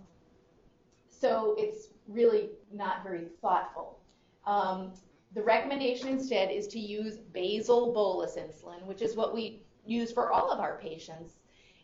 [1.09, 3.99] so it's really not very thoughtful.
[4.45, 4.93] Um,
[5.33, 10.31] the recommendation instead is to use basal bolus insulin, which is what we use for
[10.31, 11.33] all of our patients.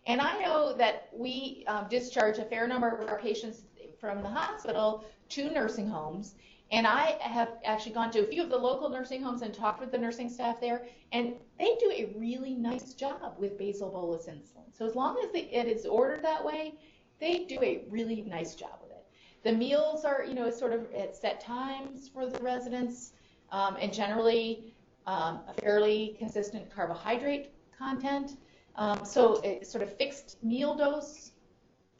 [0.07, 3.63] And I know that we um, discharge a fair number of our patients
[3.99, 6.35] from the hospital to nursing homes.
[6.71, 9.81] And I have actually gone to a few of the local nursing homes and talked
[9.81, 14.27] with the nursing staff there, and they do a really nice job with basal bolus
[14.27, 14.71] insulin.
[14.71, 16.75] So as long as it is ordered that way,
[17.19, 19.05] they do a really nice job with it.
[19.43, 23.11] The meals are, you know, sort of at set times for the residents,
[23.51, 24.73] um, and generally
[25.07, 28.37] um, a fairly consistent carbohydrate content.
[28.77, 31.31] Um, so a sort of fixed meal dose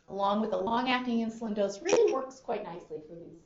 [0.07, 3.40] along with a long-acting insulin dose really works quite nicely for these.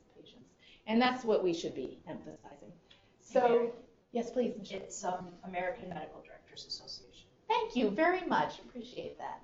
[0.86, 2.72] And that's what we should be emphasizing.
[3.20, 3.72] So,
[4.12, 4.54] yes, please.
[4.58, 4.78] Michelle.
[4.78, 7.26] It's um, American Medical Directors Association.
[7.48, 8.58] Thank you very much.
[8.60, 9.40] Appreciate that.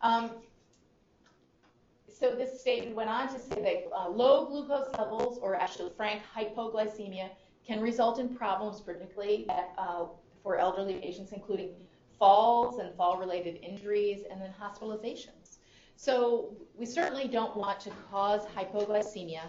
[0.00, 0.30] Um,
[2.12, 6.22] so this statement went on to say that uh, low glucose levels, or actually frank
[6.36, 7.30] hypoglycemia,
[7.66, 10.06] can result in problems, particularly uh,
[10.42, 11.70] for elderly patients, including
[12.18, 15.37] falls and fall-related injuries, and then hospitalizations.
[16.00, 19.42] So we certainly don't want to cause hypoglycemia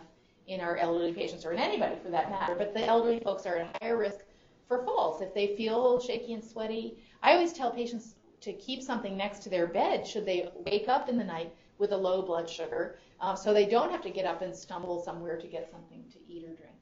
[0.47, 3.57] in our elderly patients, or in anybody for that matter, but the elderly folks are
[3.57, 4.21] at higher risk
[4.67, 6.97] for falls if they feel shaky and sweaty.
[7.21, 11.07] I always tell patients to keep something next to their bed should they wake up
[11.07, 14.25] in the night with a low blood sugar, uh, so they don't have to get
[14.25, 16.79] up and stumble somewhere to get something to eat or drink.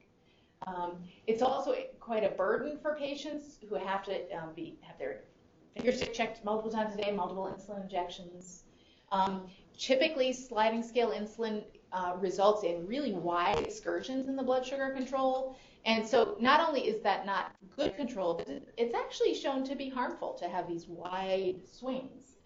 [0.66, 5.24] Um, it's also quite a burden for patients who have to um, be have their
[5.76, 8.64] finger stick checked multiple times a day, multiple insulin injections.
[9.12, 14.90] Um, typically, sliding scale insulin uh, results in really wide excursions in the blood sugar
[14.90, 15.56] control.
[15.84, 18.42] And so not only is that not good control,
[18.76, 22.36] it's actually shown to be harmful to have these wide swings.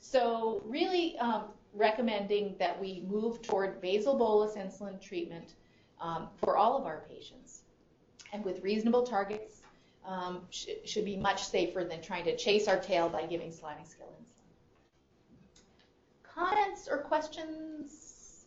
[0.00, 5.54] So really um, recommending that we move toward basal bolus insulin treatment
[6.00, 7.62] um, for all of our patients
[8.32, 9.60] and with reasonable targets
[10.06, 13.84] um, sh- should be much safer than trying to chase our tail by giving sliding
[13.84, 14.29] scale insulin.
[16.40, 18.46] Comments or questions?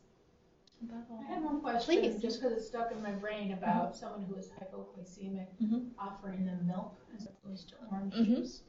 [0.91, 2.21] I have one question, Please.
[2.21, 5.91] just because it's stuck in my brain about someone who is hypoglycemic, Mhm.
[5.99, 8.25] offering them milk as opposed to orange Mhm.
[8.37, 8.63] juice.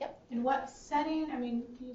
[0.00, 0.20] Yep.
[0.30, 1.30] In what setting?
[1.30, 1.94] I mean, can you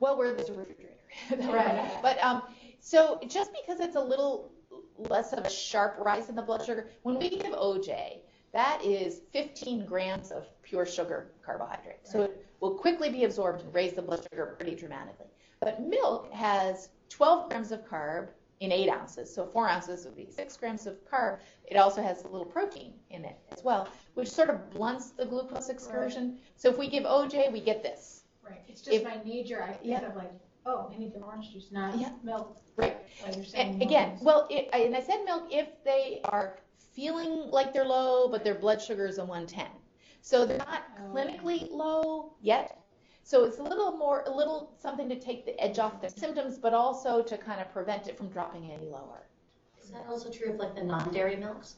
[0.00, 0.94] Well, where there's a refrigerator.
[1.52, 1.98] Right.
[2.02, 2.42] But um,
[2.80, 4.52] so just because it's a little
[4.96, 9.20] less of a sharp rise in the blood sugar, when we give OJ, that is
[9.32, 12.06] 15 grams of pure sugar carbohydrate.
[12.06, 15.26] So it will quickly be absorbed and raise the blood sugar pretty dramatically.
[15.60, 18.28] But milk has 12 grams of carb
[18.60, 19.32] in 8 ounces.
[19.34, 21.38] So 4 ounces would be 6 grams of carb.
[21.66, 25.24] It also has a little protein in it as well, which sort of blunts the
[25.24, 26.38] glucose excursion.
[26.56, 28.24] So if we give OJ, we get this.
[28.48, 30.06] right, it's just If- my knee jerk, I think Yeah.
[30.06, 30.32] of like,
[30.64, 32.12] oh, I need the orange juice, not Yeah.
[32.22, 32.56] milk.
[32.76, 32.96] Right.
[33.22, 33.74] Like you're saying.
[33.74, 36.58] And again, well, it, and I said milk if they are
[36.94, 39.66] feeling like they're low, but their blood sugar is a 110.
[40.22, 41.02] So they're not Oh.
[41.12, 42.78] clinically low yet.
[43.28, 46.56] So it's a little more, a little something to take the edge off the symptoms,
[46.56, 49.26] but also to kind of prevent it from dropping any lower.
[49.84, 51.74] Is that also true of like the non-dairy milks?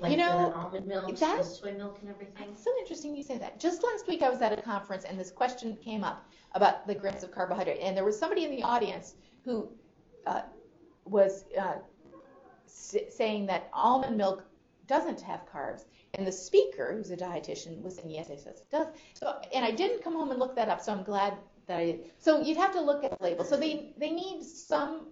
[0.00, 2.48] Like You know, the almond milk, that- soy milk and everything?
[2.48, 3.60] It's so interesting you say that.
[3.60, 6.94] Just last week I was at a conference and this question came up about the
[6.94, 9.68] grams of carbohydrate, and there was somebody in the audience who
[10.26, 10.40] uh,
[11.04, 11.74] was uh,
[12.64, 14.42] s- saying that almond milk
[14.86, 15.84] doesn't have carbs,
[16.14, 18.88] and the speaker, who's a dietitian, was saying yes, yes, yes, it does.
[19.14, 21.34] So, and I didn't come home and look that up, so I'm glad
[21.66, 22.10] that I did.
[22.18, 23.44] So you'd have to look at the label.
[23.44, 25.08] So they they need some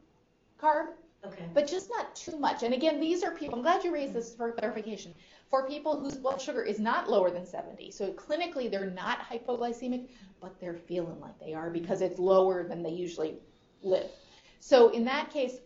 [0.60, 0.88] carb,
[1.24, 1.44] Okay.
[1.52, 2.62] but just not too much.
[2.62, 5.14] And again, these are people, I'm glad you raised this for clarification,
[5.50, 7.90] for people whose blood sugar is not lower than 70.
[7.90, 10.08] So clinically, they're not hypoglycemic,
[10.40, 13.38] but they're feeling like they are because it's lower than they usually
[13.82, 14.10] live.
[14.60, 15.58] So in that case,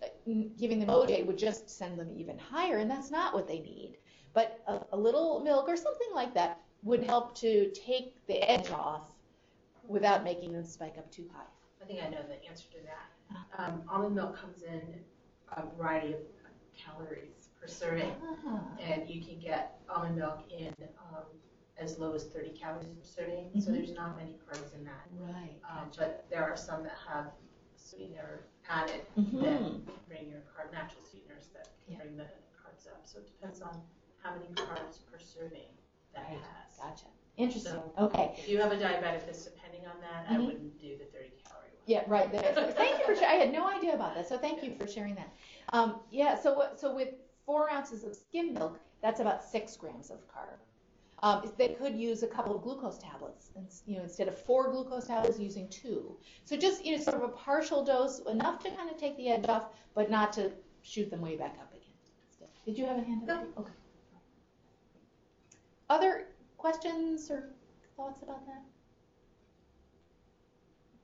[0.58, 3.96] giving them OJ would just send them even higher, and that's not what they need.
[4.34, 8.70] But a, a little milk or something like that would help to take the edge
[8.70, 9.12] off
[9.86, 11.42] without making them spike up too high.
[11.82, 13.58] I think I know the answer to that.
[13.58, 14.80] Um, almond milk comes in
[15.56, 16.20] a variety of
[16.76, 18.12] calories per serving,
[18.46, 21.24] Ah, and you can get almond milk in um,
[21.78, 23.74] as low as 30 calories per serving, so Mhm.
[23.74, 25.08] there's not many carbs in that.
[25.18, 25.60] right.
[25.68, 27.32] Um, but there are some that have
[27.76, 29.42] sweetener added Mhm.
[29.42, 31.98] that bring your carb, natural sweeteners that can Yeah.
[31.98, 33.06] bring the carbs up.
[33.06, 33.82] So it depends on
[34.22, 35.68] how many carbs per serving
[36.14, 36.38] that Right.
[36.38, 36.78] has.
[36.78, 37.06] Gotcha.
[37.36, 37.72] Interesting.
[37.72, 38.34] So- Okay.
[38.38, 40.46] If you have a diabetic that's depending on that, I Mhm.
[40.46, 41.82] wouldn't do the 30 calorie one.
[41.86, 42.30] Yeah, right.
[42.76, 43.24] Thank you for sharing.
[43.24, 44.28] I had no idea about that.
[44.28, 45.30] So thank you for sharing that.
[45.72, 46.36] Um, yeah.
[46.36, 47.14] So what- so with
[47.46, 50.58] four ounces of skim milk, that's about six grams of carb.
[51.24, 54.70] Um, they could use a couple of glucose tablets, and you know, instead of four
[54.70, 56.18] glucose tablets, using two.
[56.44, 59.28] So just you know, sort of a partial dose, enough to kind of take the
[59.28, 60.52] edge off, but not to
[60.82, 62.48] shoot them way back up again.
[62.64, 63.44] Did you have a hand up?
[63.58, 63.72] Okay.
[65.92, 67.50] Other questions or
[67.98, 68.62] thoughts about that?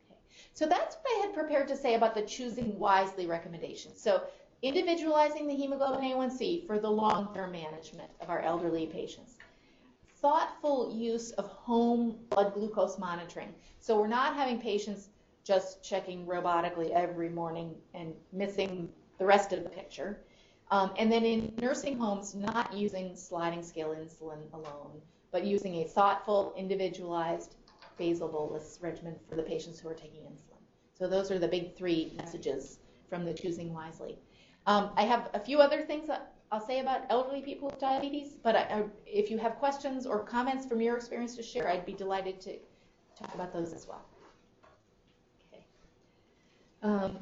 [0.07, 0.19] Okay.
[0.55, 3.95] So that's what I had prepared to say about the choosing wisely recommendation.
[3.95, 4.23] So
[4.63, 9.35] individualizing the hemoglobin A1C for the long-term management of our elderly patients.
[10.23, 13.53] Thoughtful use of home blood glucose monitoring.
[13.81, 15.11] So we're not having patients
[15.45, 20.19] just checking robotically every morning and missing the rest of the picture.
[20.71, 25.01] Um, and then in nursing homes, not using sliding scale insulin alone,
[25.31, 27.57] but using a thoughtful, individualized
[27.97, 30.63] basal bolus regimen for the patients who are taking insulin.
[30.99, 34.19] So those are the big three messages from the choosing wisely.
[34.67, 38.35] Um, I have a few other things that I'll say about elderly people with diabetes,
[38.43, 41.87] but I, I, if you have questions or comments from your experience to share, I'd
[41.87, 42.59] be delighted to
[43.19, 44.05] talk about those as well.
[45.53, 45.65] Okay.
[46.83, 47.19] Um,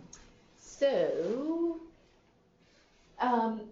[0.56, 1.80] so,
[3.20, 3.62] um,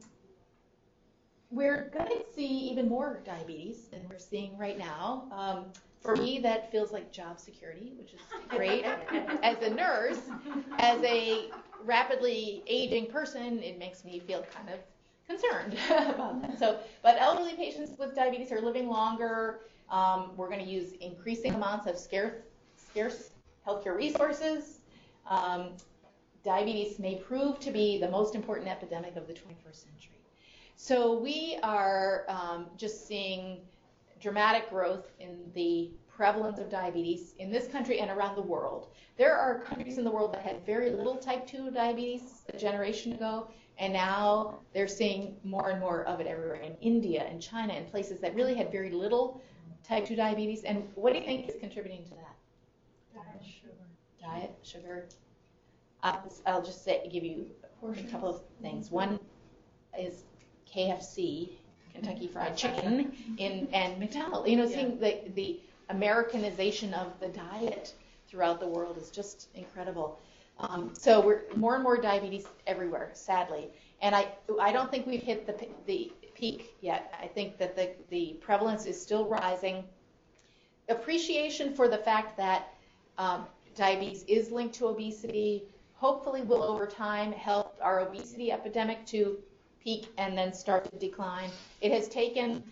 [1.50, 5.28] we're going to see even more diabetes than we're seeing right now.
[5.30, 5.66] Um,
[6.00, 8.84] for me, that feels like job security, which is great.
[9.42, 10.20] as a nurse,
[10.78, 11.50] as a
[11.84, 14.80] rapidly aging person, it makes me feel kind of
[15.26, 15.78] concerned
[16.10, 16.58] about that.
[16.58, 19.60] So, but elderly patients with diabetes are living longer.
[19.90, 22.32] Um, we're going to use increasing amounts of scarce,
[22.76, 23.30] scarce
[23.66, 24.80] healthcare resources.
[25.28, 25.70] Um,
[26.44, 30.14] diabetes may prove to be the most important epidemic of the 21st century.
[30.76, 33.60] So we are um, just seeing
[34.20, 38.88] dramatic growth in the prevalence of diabetes in this country and around the world.
[39.16, 43.12] There are countries in the world that had very little type 2 diabetes a generation
[43.12, 47.72] ago, and now they're seeing more and more of it everywhere in India and China
[47.72, 49.40] and places that really had very little
[49.82, 50.64] type 2 diabetes.
[50.64, 52.36] And what do you think is contributing to that?
[53.14, 53.74] Diet sugar.
[54.20, 55.08] Diet, sugar.
[56.04, 57.46] I'll, I'll just say, give you
[57.82, 58.90] a couple of things.
[58.90, 59.18] One
[59.98, 60.22] is
[60.72, 61.50] KFC,
[61.92, 64.48] Kentucky Fried Chicken, in and McDonald's.
[64.48, 67.94] You know, seeing the the Americanization of the diet
[68.28, 70.20] throughout the world is just incredible.
[70.60, 73.68] Um, so we're more and more diabetes everywhere, sadly.
[74.02, 74.28] And I
[74.60, 77.14] I don't think we've hit the the peak yet.
[77.20, 79.84] I think that the the prevalence is still rising.
[80.90, 82.68] Appreciation for the fact that
[83.16, 85.64] um, diabetes is linked to obesity
[85.94, 89.38] hopefully will over time help our obesity epidemic to
[89.82, 91.50] peak and then start to decline.
[91.80, 92.62] It has taken,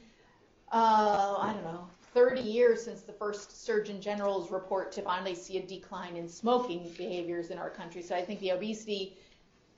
[0.73, 5.59] uh, I don't know, 30 years since the first Surgeon General's report to finally see
[5.59, 8.03] a decline in smoking behaviors in our country.
[8.03, 9.17] So I think the obesity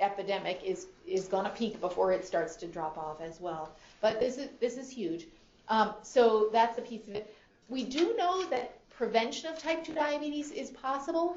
[0.01, 3.77] epidemic is is going to peak before it starts to drop off as well.
[4.01, 5.27] But this is this is huge.
[5.69, 7.35] Um, so that's a piece of it.
[7.69, 11.37] We do know that prevention of type 2 diabetes is possible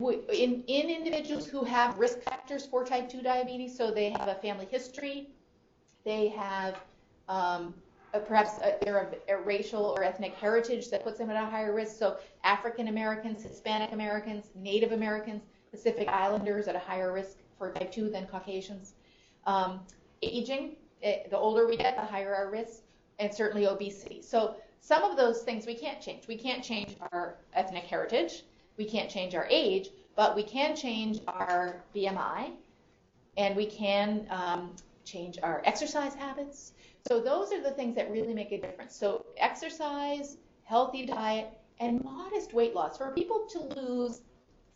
[0.00, 4.34] in, in individuals who have risk factors for type 2 diabetes, so they have a
[4.36, 5.30] family history,
[6.04, 6.76] they have
[7.28, 7.74] um,
[8.14, 11.98] a, perhaps a, a, racial or ethnic heritage that puts them at a higher risk.
[11.98, 17.92] So African Americans, Hispanic Americans, Native Americans, Pacific Islanders at a higher risk for type
[17.92, 18.94] 2 than Caucasians.
[19.46, 19.80] um,
[20.22, 20.76] aging.
[21.02, 22.82] eh, the older we get, the higher our risk,
[23.18, 24.20] and certainly obesity.
[24.22, 26.26] So some of those things we can't change.
[26.28, 28.44] We can't change our ethnic heritage.
[28.78, 32.52] We can't change our age, but we can change our BMI,
[33.36, 34.74] and we can um,
[35.04, 36.72] change our exercise habits.
[37.08, 38.94] So those are the things that really make a difference.
[38.94, 41.50] So exercise, healthy diet,
[41.80, 42.98] and modest weight loss.
[42.98, 44.20] For people to lose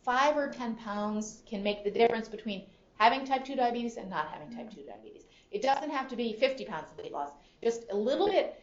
[0.03, 2.63] five or 10 pounds can make the difference between
[2.97, 5.23] having type 2 diabetes and not having type 2 diabetes.
[5.51, 7.31] It doesn't have to be 50 pounds of weight loss.
[7.63, 8.59] Just a little bit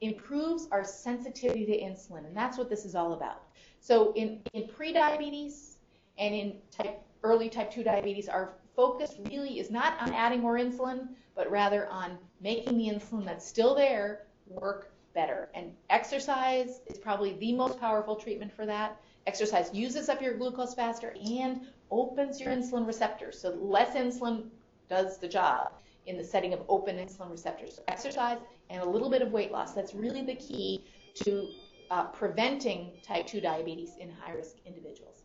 [0.00, 3.42] improves our sensitivity to insulin, and that's what this is all about.
[3.80, 5.78] So in, in pre-diabetes
[6.18, 10.56] and in type, early type 2 diabetes, our focus really is not on adding more
[10.56, 15.48] insulin, but rather on making the insulin that's still there work better.
[15.54, 19.00] And exercise is probably the most powerful treatment for that.
[19.26, 23.40] Exercise uses up your glucose faster and opens your insulin receptors.
[23.40, 24.44] So less insulin
[24.88, 25.72] does the job
[26.06, 27.76] in the setting of open insulin receptors.
[27.76, 28.38] So exercise
[28.70, 29.74] and a little bit of weight loss.
[29.74, 30.84] That's really the key
[31.24, 31.48] to
[31.90, 35.24] uh, preventing type 2 diabetes in high risk individuals.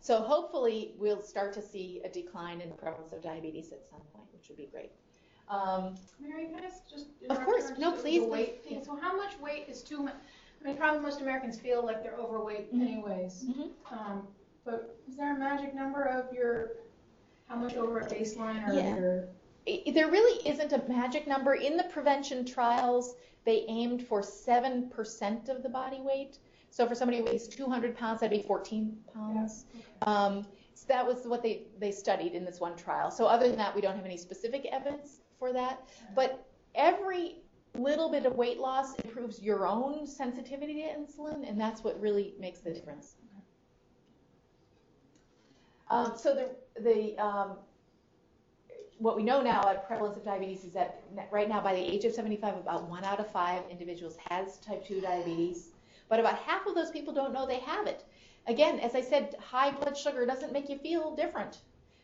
[0.00, 4.00] So hopefully we'll start to see a decline in the prevalence of diabetes at some
[4.14, 4.92] point, which would be great.
[5.48, 7.06] Um, Mary, can I just?
[7.28, 7.72] Of course.
[7.78, 8.74] No, please, The weight please.
[8.76, 10.14] thing, so how much weight is too much?
[10.60, 12.80] I mean, probably most Americans feel like they're overweight Mhm.
[12.82, 13.44] anyways.
[13.48, 13.70] mhm.
[13.90, 14.28] Um,
[14.64, 16.72] but is there a magic number of your,
[17.48, 18.96] how much over a baseline or Yeah.
[18.96, 19.28] your?
[19.92, 21.54] There really isn't a magic number.
[21.54, 26.38] In the prevention trials, they aimed for 7% of the body weight.
[26.70, 29.64] So for somebody who weighs 200 pounds, that'd be 14 pounds.
[30.02, 30.44] Um,
[30.74, 33.10] so that was what they, they studied in this one trial.
[33.10, 35.88] So other than that, we don't have any specific evidence for that.
[36.14, 36.44] But
[36.74, 37.36] every
[37.78, 42.34] little bit of weight loss improves your own sensitivity to insulin, and that's what really
[42.38, 43.14] makes the difference.
[45.88, 47.58] Um, so the, the um,
[48.98, 52.04] what we know now at prevalence of diabetes is that right now by the age
[52.04, 55.68] of 75 about one out of five individuals has type 2 diabetes
[56.08, 58.04] but about half of those people don't know they have it.
[58.46, 61.58] Again as i said high blood sugar doesn't make you feel different.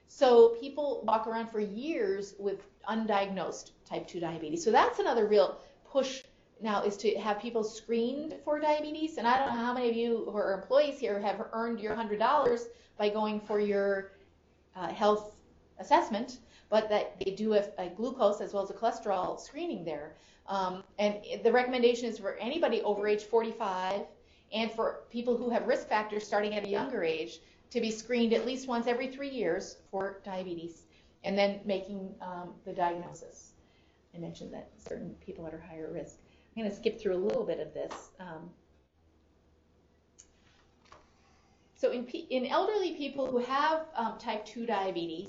[0.09, 4.63] So people walk around for years with undiagnosed type 2 diabetes.
[4.63, 5.59] So that's another real
[5.91, 6.23] push
[6.61, 9.17] now is to have people screened for diabetes.
[9.17, 11.97] And i don't know how many of you who are employees here have earned your
[11.97, 12.65] $100
[12.99, 14.13] by going for your
[14.77, 15.37] uh, health
[15.79, 16.39] assessment
[16.73, 20.15] but that they do a, a glucose as well as a cholesterol screening there.
[20.47, 24.01] Um, and the recommendation is for anybody over age 45
[24.55, 28.33] and for people who have risk factors starting at a younger age to be screened
[28.33, 30.85] at least once every three years for diabetes
[31.25, 33.53] and then making um, the diagnosis.
[34.15, 36.17] I mentioned that certain people are higher risk.
[36.57, 38.09] I'm going to skip through a little bit of this.
[38.19, 38.49] Um,
[41.75, 45.29] so in, in elderly people who have um, type 2 diabetes,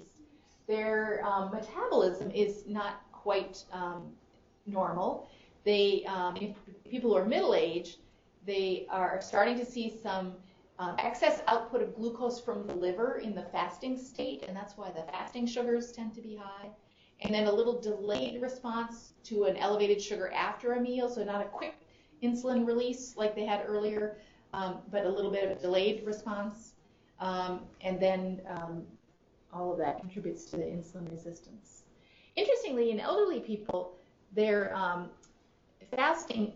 [0.67, 4.11] their um, metabolism is not quite um,
[4.65, 5.29] normal.
[5.63, 6.35] They, um,
[6.89, 7.97] people who are middle aged,
[8.45, 10.33] they are starting to see some
[10.79, 14.91] um, excess output of glucose from the liver in the fasting state, and that's why
[14.91, 16.69] the fasting sugars tend to be high.
[17.21, 21.41] And then a little delayed response to an elevated sugar after a meal, so not
[21.41, 21.75] a quick
[22.21, 24.17] insulin release like they had earlier,
[24.53, 26.73] um, but a little bit of a delayed response.
[27.19, 28.83] Um, and then um,
[29.53, 31.83] all of that contributes to the insulin resistance.
[32.35, 33.97] Interestingly, in elderly people,
[34.33, 35.09] their um,
[35.95, 36.53] fasting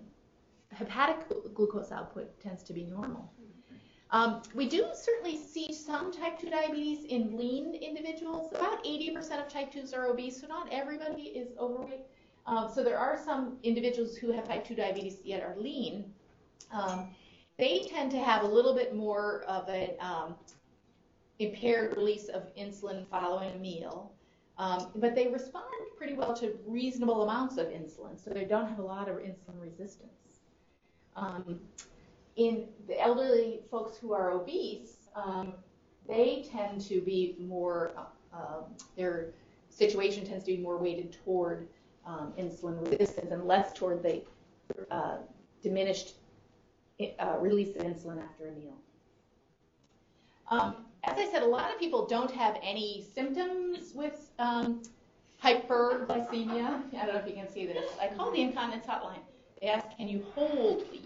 [0.73, 1.17] hepatic
[1.53, 3.31] glucose output tends to be normal.
[4.11, 8.51] Um, we do certainly see some type 2 diabetes in lean individuals.
[8.53, 12.05] About 80% of type 2s are obese, so not everybody is overweight.
[12.45, 16.13] Um, so there are some individuals who have type 2 diabetes yet are lean.
[16.71, 17.09] Um,
[17.57, 20.35] they tend to have a little bit more of a um,
[21.39, 24.11] impaired release of insulin following a meal.
[24.57, 25.65] Um, but they respond
[25.97, 29.61] pretty well to reasonable amounts of insulin, so they don't have a lot of insulin
[29.61, 30.09] resistance.
[31.15, 31.59] Um,
[32.37, 35.53] in the elderly folks who are obese, um,
[36.07, 37.91] they tend to be more,
[38.95, 39.33] their
[39.69, 41.67] situation tends to be more weighted toward
[42.37, 44.21] insulin resistance and less toward the
[44.91, 45.17] uh,
[45.61, 46.15] diminished
[47.19, 48.77] uh, release of insulin after a meal.
[51.03, 54.81] As I said, a lot of people don't have any symptoms with um,
[55.43, 56.81] hyperglycemia.
[56.95, 57.89] I don't know if you can see this.
[58.01, 59.19] I called the incontinence hotline.
[59.61, 61.03] They asked, can you hold, please?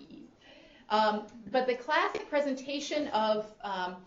[0.90, 3.98] Um, but the classic presentation of um,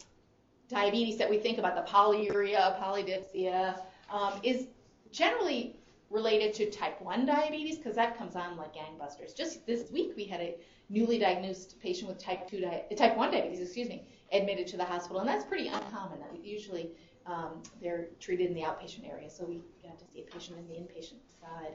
[0.68, 3.80] diabetes that we think about, the polyuria, polydipsia,
[4.10, 4.66] um, is
[5.10, 5.76] generally
[6.10, 9.34] related to type 1 diabetes because that comes on like gangbusters.
[9.34, 10.56] Just this week we had a
[10.90, 14.04] newly diagnosed patient with type 2 di- type 1 diabetes, excuse me,
[14.34, 16.18] admitted to the hospital, and that's pretty uncommon.
[16.42, 16.90] Usually
[17.26, 20.68] um, they're treated in the outpatient area, so we got to see a patient in
[20.68, 21.74] the inpatient side.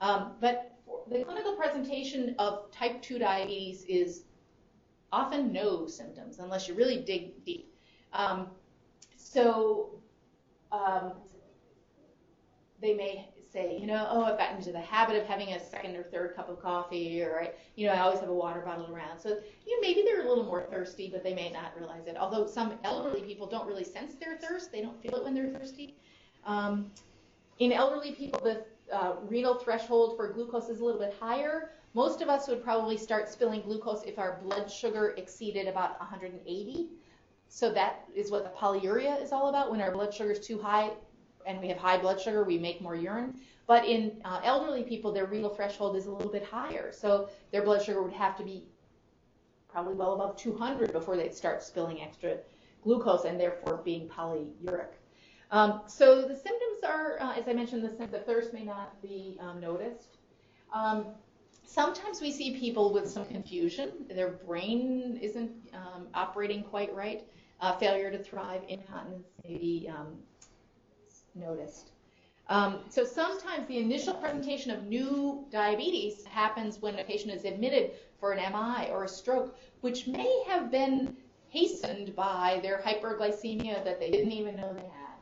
[0.00, 0.78] Um, but
[1.10, 4.24] the clinical presentation of type 2 diabetes is
[5.12, 7.74] often no symptoms unless you really dig deep.
[8.12, 8.48] Um,
[9.16, 9.90] so
[10.72, 11.12] um,
[12.80, 15.96] they may say, you know, oh, I've gotten into the habit of having a second
[15.96, 18.92] or third cup of coffee, or I, you know, I always have a water bottle
[18.92, 19.18] around.
[19.18, 19.30] So,
[19.66, 22.16] you know, maybe they're a little more thirsty, but they may not realize it.
[22.18, 25.48] Although some elderly people don't really sense their thirst, they don't feel it when they're
[25.48, 25.96] thirsty.
[26.44, 26.90] Um,
[27.58, 31.70] in elderly people, the uh, renal threshold for glucose is a little bit higher.
[31.94, 36.88] Most of us would probably start spilling glucose if our blood sugar exceeded about 180.
[37.48, 39.70] So that is what the polyuria is all about.
[39.70, 40.90] When our blood sugar is too high
[41.48, 43.34] and we have high blood sugar, we make more urine.
[43.66, 46.92] But in uh, elderly people, their renal threshold is a little bit higher.
[46.92, 48.64] So their blood sugar would have to be
[49.68, 52.36] probably well above 200 before they'd start spilling extra
[52.82, 54.92] glucose and therefore being polyuric.
[55.50, 59.38] Um, so the symptoms are, uh, as I mentioned, the of thirst may not be
[59.40, 60.18] um, noticed.
[60.72, 61.06] Um,
[61.64, 64.06] sometimes we see people with some confusion.
[64.10, 67.22] Their brain isn't um, operating quite right.
[67.60, 70.18] Uh, failure to thrive, incontinence may be um,
[71.38, 71.90] noticed.
[72.48, 77.92] Um, so sometimes the initial presentation of new diabetes happens when a patient is admitted
[78.18, 81.14] for an MI or a stroke, which may have been
[81.50, 85.18] hastened by their hyperglycemia that they didn't even know they had.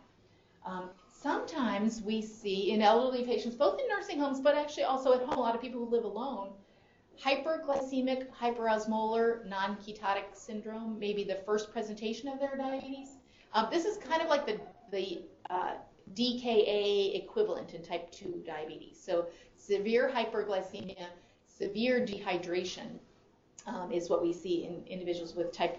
[0.65, 5.23] Um, sometimes we see in elderly patients, both in nursing homes, but actually also at
[5.23, 6.51] home, a lot of people who live alone,
[7.23, 13.17] hyperglycemic, hyperosmolar, non-ketotic syndrome may be the first presentation of their diabetes.
[13.53, 14.61] Um, this is kind of like the,
[14.91, 15.75] the uh,
[16.15, 18.99] DKA equivalent in type 2 diabetes.
[19.03, 19.27] So
[19.57, 21.07] severe hyperglycemia,
[21.47, 22.99] severe dehydration
[23.67, 25.79] um, is what we see in individuals with type,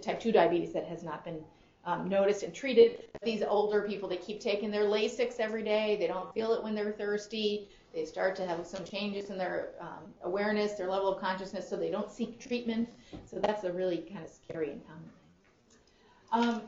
[0.00, 1.42] type 2 diabetes that has not been
[1.84, 3.04] um, noticed and treated.
[3.22, 5.96] These older people, they keep taking their Lasix every day.
[5.98, 7.68] They don't feel it when they're thirsty.
[7.94, 11.76] They start to have some changes in their um, awareness, their level of consciousness, so
[11.76, 12.88] they don't seek treatment.
[13.24, 15.12] So that's a really kind of scary and common thing.
[16.32, 16.62] Um,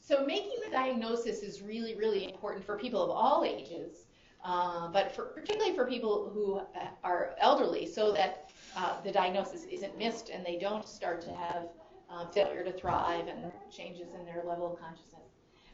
[0.00, 4.06] so making the diagnosis is really, really important for people of all ages,
[4.44, 9.64] uh, but for, particularly for people who uh, are elderly, so that uh, the diagnosis
[9.64, 11.68] isn't missed and they don't start to have
[12.08, 15.20] um, failure to thrive and changes in their level of consciousness.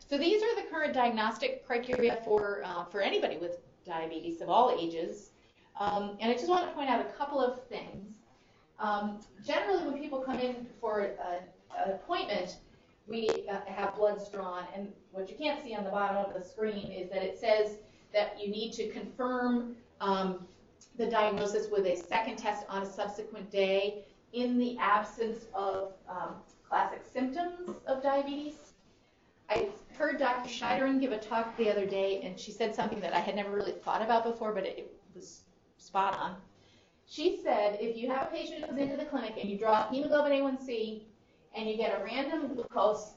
[0.08, 4.76] So these are the current diagnostic criteria for, uh, for anybody with diabetes of all
[4.78, 5.30] ages.
[5.80, 8.16] Um, and I just want to point out a couple of things.
[8.78, 12.58] Um, generally, when people come in for a, an appointment,
[13.06, 16.46] we uh, have bloods drawn, and what you can't see on the bottom of the
[16.46, 17.78] screen is that it says
[18.12, 20.46] that you need to confirm um,
[20.98, 26.34] the diagnosis with a second test on a subsequent day in the absence of um,
[26.68, 28.54] classic symptoms of diabetes.
[29.48, 30.48] I heard Dr.
[30.48, 33.50] Scheideren give a talk the other day, and she said something that I had never
[33.50, 35.42] really thought about before, but it, was
[35.78, 36.36] spot on.
[37.08, 39.88] She said if you have a patient who comes into the clinic and you draw
[39.88, 41.02] hemoglobin A1C
[41.56, 43.14] and you get a random glucose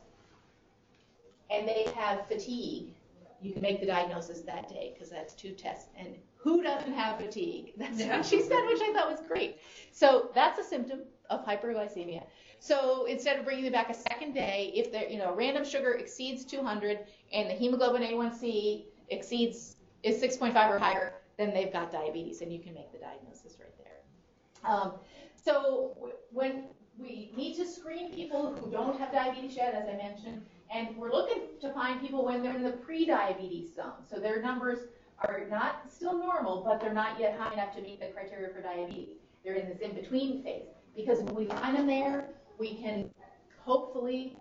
[1.52, 2.94] and they have fatigue,
[3.42, 5.90] you can make the diagnosis that day because that's two tests.
[5.98, 7.74] And who doesn't have fatigue?
[7.78, 8.18] That's yeah.
[8.18, 9.58] what she said, which I thought was great.
[9.92, 12.24] So that's a symptom of hyperglycemia.
[12.60, 15.94] So instead of bringing them back a second day, if their you know random sugar
[15.94, 17.00] exceeds 200
[17.34, 22.60] and the hemoglobin A1C exceeds is 6.5 or higher, then they've got diabetes, and you
[22.60, 24.72] can make the diagnosis right there.
[24.72, 24.94] Um,
[25.44, 26.66] so when
[27.00, 31.12] we need to screen people who don't have diabetes yet, as I mentioned, and we're
[31.12, 33.93] looking to find people when they're in the pre-diabetes zone.
[34.10, 34.80] So their numbers
[35.20, 38.62] are not still normal, but they're not yet high enough to meet the criteria for
[38.62, 39.18] diabetes.
[39.43, 40.68] They're in this in-between phase.
[40.95, 43.10] Because when we find them there, we can
[43.64, 44.38] hopefully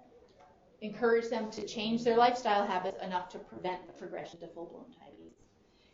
[0.80, 5.32] encourage them to change their lifestyle habits enough to prevent the progression to full-blown diabetes.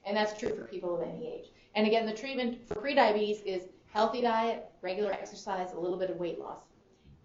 [0.05, 1.47] And that's true for people of any age.
[1.75, 6.18] And again, the treatment for prediabetes is healthy diet, regular exercise, a little bit of
[6.18, 6.61] weight loss.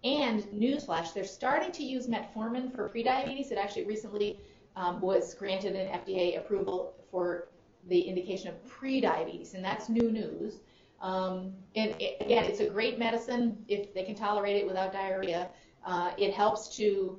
[0.02, 3.52] And newsflash, they're starting to use metformin for prediabetes.
[3.52, 4.40] It actually recently
[4.76, 7.48] um, was granted an FDA approval for
[7.88, 10.60] the indication of prediabetes, and that's new news.
[11.02, 15.48] Um, and it, again, it's a great medicine if they can tolerate it without diarrhea.
[15.84, 17.18] Uh, it helps to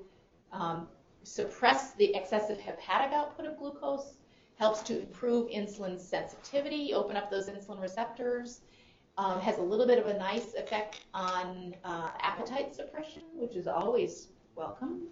[0.51, 0.87] um,
[1.23, 4.15] suppress the excessive hepatic output of glucose,
[4.57, 8.61] helps to improve insulin sensitivity, open up those insulin receptors,
[9.17, 13.67] um, has a little bit of a nice effect on uh, appetite suppression, which is
[13.67, 15.07] always welcome.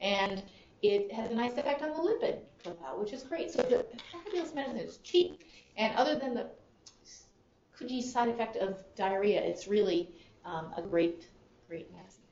[0.00, 0.42] And
[0.82, 3.50] it has a nice effect on the lipid profile, which is great.
[3.50, 5.44] So the fabulous medicine is cheap,
[5.76, 6.46] and other than the
[7.88, 10.10] could side effect of diarrhea, it's really
[10.44, 11.28] um, a great,
[11.68, 12.22] great medicine.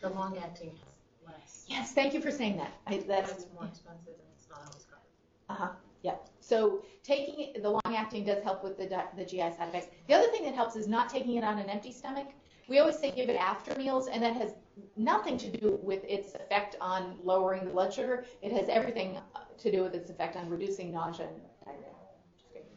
[0.00, 1.64] The long acting has less.
[1.68, 2.72] Yes, thank you for saying that.
[2.86, 5.02] I, that's It's more expensive and it's not always covered.
[5.48, 6.29] Uh-huh, yep.
[6.50, 8.86] So taking it- the long acting does help with the,
[9.16, 9.86] the GI side effects.
[10.08, 12.26] The other thing that helps is not taking it on an empty stomach.
[12.68, 14.54] We always say give it after meals, and that has
[14.96, 18.24] nothing to do with its effect on lowering the blood sugar.
[18.42, 19.18] It has everything
[19.58, 21.94] to do with its effect on reducing nausea and diarrhea.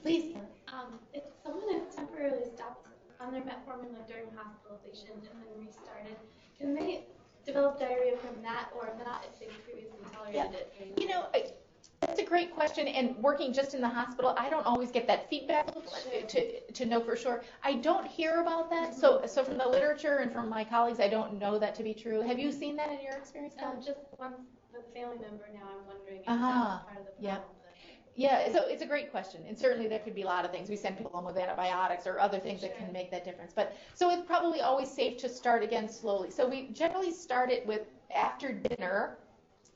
[0.04, 0.36] Please.
[0.72, 2.88] Um, if someone has temporarily stopped
[3.20, 6.18] on their metformin like during hospitalization and then restarted,
[6.60, 7.06] can they
[7.46, 11.00] develop diarrhea from that or not if they previously tolerated it?
[11.00, 11.54] You know, I-
[12.06, 15.30] that's a great question, and working just in the hospital, I don't always get that
[15.30, 15.68] feedback
[16.28, 17.44] to, to know for sure.
[17.64, 21.08] I don't hear about that, so, so from the literature and from my colleagues, I
[21.08, 22.22] don't know that to be true.
[22.22, 24.34] Have you seen that in your experience, Um, just one
[24.94, 26.80] family member now, I'm wondering if Uh-huh.
[26.86, 27.36] part of the Yeah.
[27.38, 27.56] problem.
[28.16, 30.70] Yeah, so it's a great question, and certainly there could be a lot of things.
[30.70, 33.54] We send people home with antibiotics or other things that can make that difference.
[33.54, 36.30] But so it's probably always safe to start again slowly.
[36.30, 37.82] So we generally start it with
[38.14, 39.18] after dinner,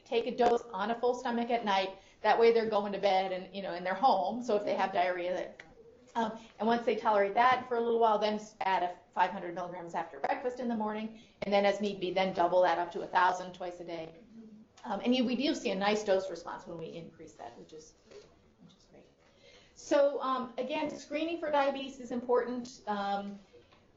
[0.06, 1.98] take a dose on a full stomach at night.
[2.24, 4.44] That way they're going to bed and you know in they're home.
[4.44, 5.62] So if they have diarrhea, that,
[6.16, 9.94] um, and once they tolerate that for a little while, then add a 500 milligrams
[9.94, 13.02] after breakfast in the morning, and then as need be, then double that up to
[13.02, 14.10] a thousand twice a day.
[14.86, 17.74] Um, and you, we do see a nice dose response when we increase that, which
[17.74, 19.04] is which is great.
[19.76, 22.82] So um, again, screening for diabetes is important.
[22.88, 23.38] Um,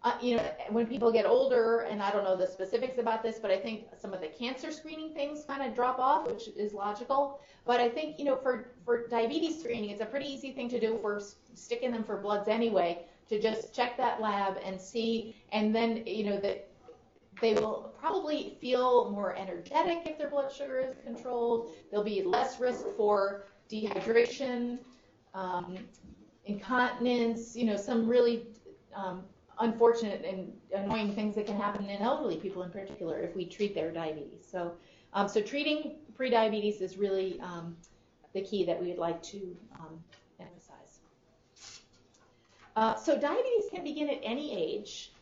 [0.02, 3.38] uh, you know, when people get older, and I don't know the specifics about this,
[3.38, 6.72] but I think some of the cancer screening things kind of drop off, which is
[6.72, 7.40] logical.
[7.66, 10.80] But I think you know, for for diabetes screening, it's a pretty easy thing to
[10.80, 10.98] do.
[11.02, 11.20] We're
[11.54, 16.24] sticking them for bloods anyway, to just check that lab and see, and then you
[16.24, 16.66] know that
[17.42, 21.72] they will probably feel more energetic if their blood sugar is controlled.
[21.90, 24.78] There'll be less risk for dehydration,
[25.34, 25.78] um,
[26.46, 28.46] incontinence, you know, some really
[28.94, 29.22] um,
[29.60, 33.74] unfortunate and annoying things that can happen in elderly people in particular if we treat
[33.74, 34.46] their diabetes.
[34.50, 34.72] So,
[35.12, 37.76] um, so treating prediabetes is really um,
[38.32, 40.02] the key that we would like to um,
[40.40, 41.00] emphasize.
[42.76, 45.12] Uh, so diabetes can begin at any age.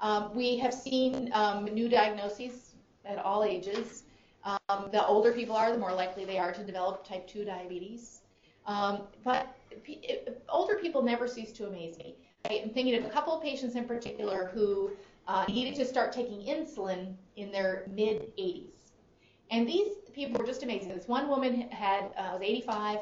[0.00, 2.74] Um, we have seen um, new diagnoses
[3.04, 4.04] at all ages.
[4.44, 8.20] Um, the older people are, the more likely they are to develop type 2 diabetes.
[8.66, 9.54] But
[10.48, 12.16] older people never cease to amaze me.
[12.48, 14.90] I am thinking of a couple of patients in particular who
[15.28, 18.70] uh, needed to start taking insulin in their mid 80s.
[19.50, 20.88] And these people were just amazing.
[20.88, 22.98] This one woman had uh, was 85,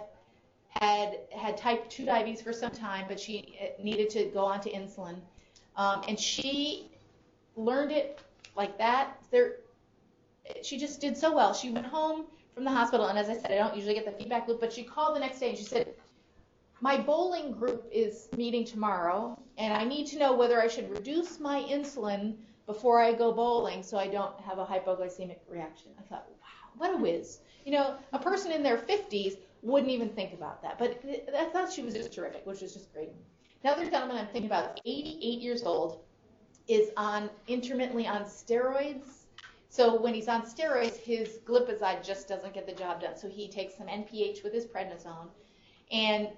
[0.69, 4.61] had had type 2 diabetes for some time, but she uh, needed to go on
[4.61, 5.21] to insulin.
[5.77, 6.91] Um, and she
[7.57, 8.21] learned it
[8.57, 9.17] like that.
[9.31, 9.57] There,
[10.63, 11.55] she just did so well.
[11.55, 14.13] She went home from the hospital, and as I said, I don't usually get the
[14.13, 15.95] feedback loop, but she called the next day and she said,
[16.83, 21.39] "My bowling group is meeting tomorrow, and I need to know whether I should reduce
[21.39, 26.27] my insulin before I go bowling so I don't have a hypoglycemic reaction." I thought,
[26.31, 30.63] "Wow, what a whiz!" You know, a person in their 50s wouldn't even think about
[30.63, 31.05] that, but
[31.37, 33.11] I thought she was just terrific, which was just great.
[33.63, 36.03] Another gentleman I'm thinking about, 88 years old,
[36.67, 39.27] is on intermittently on steroids.
[39.69, 43.17] So when he's on steroids, his glipizide just doesn't get the job done.
[43.17, 45.29] So he takes some NPH with his prednisone,
[45.93, 46.31] and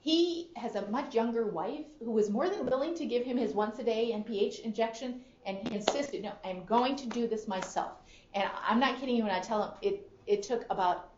[0.00, 3.52] he has a much younger wife who was more than willing to give him his
[3.52, 7.92] once a day NPH injection, and he insisted, no, I'm going to do this myself.
[8.34, 11.10] And I'm not kidding you when I tell him it it took about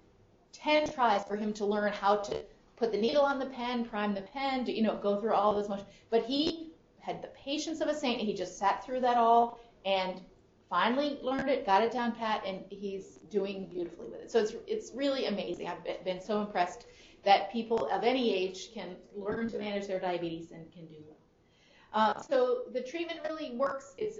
[0.52, 2.42] 10 tries for him to learn how to
[2.76, 5.54] put the needle on the pen, prime the pen, to, you know, go through all
[5.54, 5.88] those motions.
[6.10, 8.20] But he had the patience of a saint.
[8.20, 10.20] He just sat through that all and
[10.70, 14.30] finally learned it, got it down pat, and he's doing beautifully with it.
[14.30, 15.68] So it's it's really amazing.
[15.68, 16.86] I've been so impressed
[17.24, 21.16] that people of any age can learn to manage their diabetes and can do well.
[21.94, 23.94] Uh, so the treatment really works.
[23.98, 24.18] It's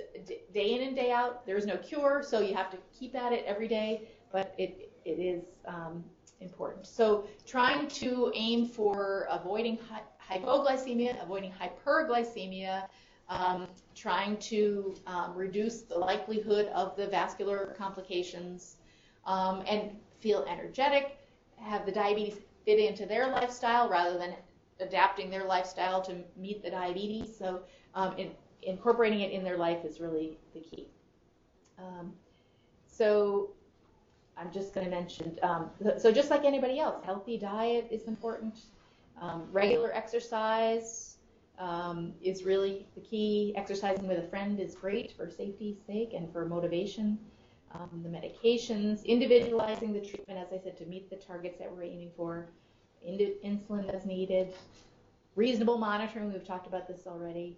[0.53, 1.47] day in and day out.
[1.47, 4.09] There is no cure, so you have to keep at it every day.
[4.31, 6.05] But it it is um,
[6.41, 6.87] important.
[6.87, 12.87] So trying to aim for avoiding hy- hypoglycemia, avoiding hyperglycemia,
[13.29, 18.77] um, trying to um, reduce the likelihood of the vascular complications,
[19.25, 21.19] um, and feel energetic,
[21.57, 24.35] have the diabetes fit into their lifestyle rather than
[24.81, 27.37] adapting their lifestyle to meet the diabetes.
[27.37, 27.61] So
[27.95, 28.31] um, in,
[28.63, 30.89] incorporating it in their life is really the key.
[31.79, 32.13] Um,
[32.87, 33.51] so
[34.37, 38.61] I'm just going to mention, um, so just like anybody else, healthy diet is important.
[39.21, 41.17] Um, regular exercise
[41.59, 43.53] um, is really the key.
[43.57, 47.19] Exercising with a friend is great for safety's sake and for motivation.
[47.75, 51.85] Um, the medications, individualizing the treatment, as I said, to meet the targets that we're
[51.85, 52.49] aiming for.
[53.07, 54.53] Insulin as needed.
[55.35, 57.57] Reasonable monitoring, we've talked about this already.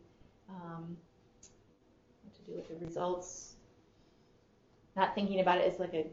[0.49, 0.97] Um,
[2.23, 3.55] what to do with the results.
[4.97, 6.07] Not thinking about it as like a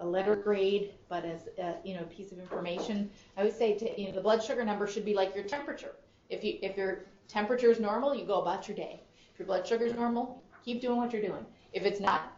[0.00, 3.10] a letter grade, but as a, you know, a piece of information.
[3.36, 5.94] I would say to, you know, the blood sugar number should be like your temperature.
[6.28, 9.00] If you, if your temperature is normal, you go about your day.
[9.32, 11.44] If your blood sugar is normal, keep doing what you're doing.
[11.72, 12.37] If it's not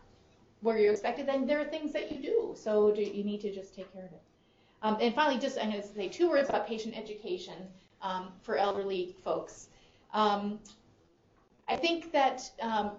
[0.60, 2.54] where you're expected, then there are things that you do.
[2.56, 4.22] So do, you need to just take care of it.
[4.82, 7.54] Um, and finally, just I'm going to say two words about patient education
[8.02, 9.68] um, for elderly folks.
[10.12, 10.58] Um,
[11.68, 12.92] I think that um,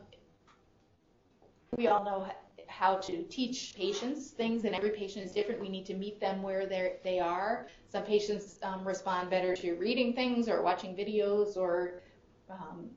[1.78, 2.28] we all know
[2.68, 5.60] how to teach patients things, and every patient is different.
[5.60, 7.68] We need to meet them where they are.
[7.92, 12.02] Some patients um, respond better to reading things or watching videos or
[12.50, 12.90] um,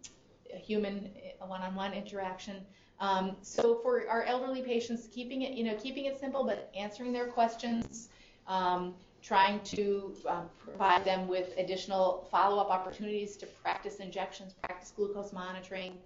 [0.54, 1.10] a human
[1.40, 2.64] one-on-one interaction.
[3.00, 7.12] Um, so for our elderly patients, keeping it you know keeping it simple, but answering
[7.12, 8.08] their questions.
[8.46, 15.32] Um, trying to um, provide them with additional follow-up opportunities to practice injections, practice glucose
[15.32, 15.96] monitoring,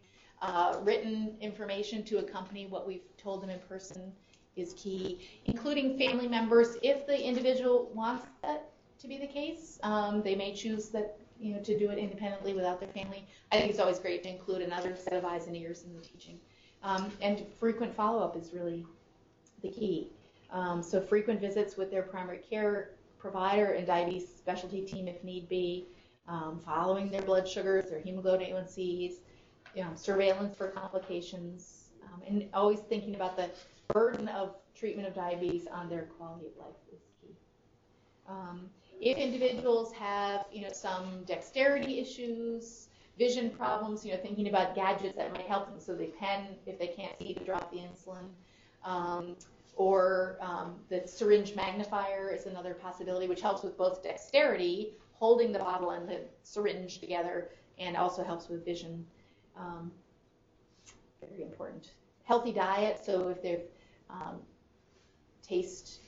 [0.40, 4.12] uh, written information to accompany what we've told them in person
[4.54, 6.76] is key, including family members.
[6.82, 8.70] If the individual wants that
[9.00, 12.52] to be the case, um, they may choose that you know to do it independently
[12.52, 13.24] without their family.
[13.52, 16.02] I think it's always great to include another set of eyes and ears in the
[16.02, 16.38] teaching.
[16.82, 18.86] Um, and frequent follow-up is really
[19.62, 20.12] the key.
[20.50, 25.48] Um, so frequent visits with their primary care provider and diabetes specialty team if need
[25.48, 25.88] be,
[26.28, 29.14] um, following their blood sugars, their hemoglobin A1Cs,
[29.74, 33.50] you know, surveillance for complications, um, and always thinking about the
[33.92, 37.34] burden of treatment of diabetes on their quality of life is key.
[38.28, 38.70] Um,
[39.00, 42.87] if individuals have, you know, some dexterity issues,
[43.18, 46.78] vision problems, you know, thinking about gadgets that might help them so they can, if
[46.78, 48.28] they can't see, to drop the insulin.
[48.84, 49.36] Um,
[49.76, 55.58] or um, the syringe magnifier is another possibility, which helps with both dexterity, holding the
[55.58, 59.04] bottle and the syringe together, and also helps with vision
[59.56, 59.90] um,
[61.20, 61.92] very important.
[62.24, 63.62] Healthy diet, so if there's
[64.10, 64.40] um,
[65.42, 66.00] taste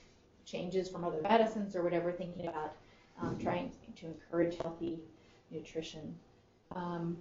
[0.45, 2.75] changes from other medicines or whatever, thinking about
[3.21, 4.99] um, trying to encourage healthy
[5.51, 6.15] nutrition.
[6.75, 7.16] Um,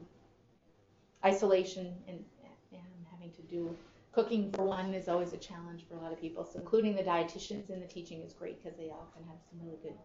[1.26, 2.24] isolation and,
[2.72, 2.82] and
[3.12, 3.76] having to do
[4.14, 6.45] cooking for one is always a challenge for a lot of people.
[6.45, 9.78] So including the dietitians in the teaching is great because they often have some really
[9.84, 9.97] good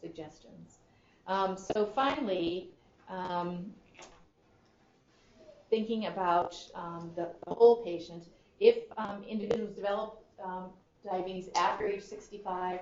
[0.00, 0.78] suggestions.
[1.26, 2.70] Um, so finally,
[3.08, 3.72] um,
[5.70, 8.24] thinking about um, the, the, whole patient.
[8.60, 10.66] If um, individuals develop um,
[11.02, 12.80] diabetes after age 65,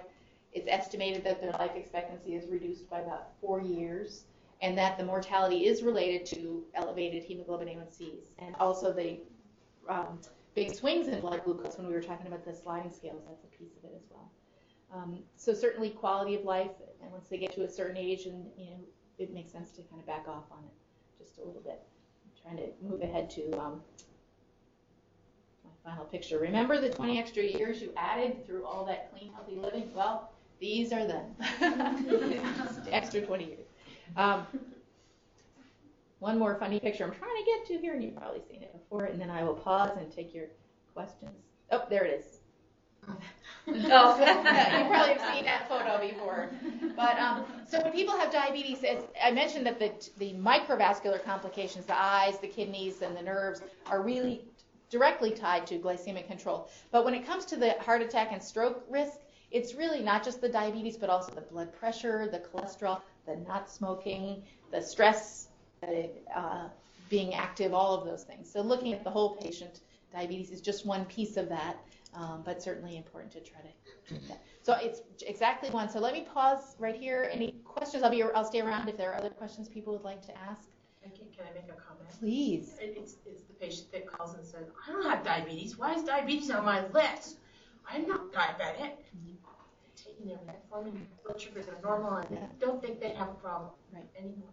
[0.53, 4.25] it's estimated that their life expectancy is reduced by about four years,
[4.63, 9.19] and that the mortality is related to elevated hemoglobin A1Cs, and also the
[9.89, 10.21] um,
[10.55, 13.23] big swings in blood glucose when we were talking about the sliding scales.
[13.27, 14.31] That's a piece of it as well.
[14.93, 18.47] Um, so certainly quality of life, and once they get to a certain age, and
[18.59, 18.81] you know,
[19.19, 21.83] it makes sense to kind of back off on it just a little bit
[22.43, 23.81] trying to move ahead to um,
[25.65, 26.39] my final picture.
[26.39, 29.91] Remember the 20 extra years you added through all that clean, healthy living?
[29.95, 31.25] Well, these are them.
[32.93, 33.67] extra 20 years.
[34.17, 34.47] Um,
[36.19, 38.73] one more funny picture I'm trying to get to here, and you've probably seen it
[38.73, 40.47] before, and then I will pause and take your
[40.95, 41.31] questions.
[41.71, 42.41] Oh, there it is
[43.09, 43.13] oh,
[43.67, 43.83] you
[44.89, 46.51] probably have seen that photo before.
[46.97, 48.85] But um, so when people have diabetes,
[49.23, 54.03] I mentioned that the the microvascular complications, the eyes, the kidneys, and the nerves, are
[54.03, 54.43] really
[54.91, 56.69] directly tied to glycemic control.
[56.91, 59.19] But when it comes to the heart attack and stroke risk,
[59.51, 63.71] it's really not just the diabetes, but also the blood pressure, the cholesterol, the not
[63.71, 65.49] smoking, the stress,
[65.83, 66.69] uh,
[67.09, 68.51] being active, all of those things.
[68.51, 69.81] So looking at the whole patient,
[70.13, 71.77] diabetes is just one piece of that
[72.15, 74.43] um, but certainly important to try to do that.
[74.63, 75.89] So it's exactly one.
[75.89, 77.31] So let me pause right here.
[77.33, 78.03] Any questions?
[78.03, 80.69] I'll be I'll stay around if there are other questions people would like to ask.
[81.03, 82.09] Can, can I make a comment?
[82.19, 82.77] Please.
[82.79, 85.79] It's, it's the patient that calls and says, I don't have diabetes.
[85.79, 87.39] Why is diabetes on my list?
[87.89, 88.93] I'm not diabetic.
[89.97, 90.93] Taking their metformin,
[91.24, 92.47] blood sugars are normal, and yeah.
[92.59, 94.03] don't think they have a problem right.
[94.18, 94.49] anymore.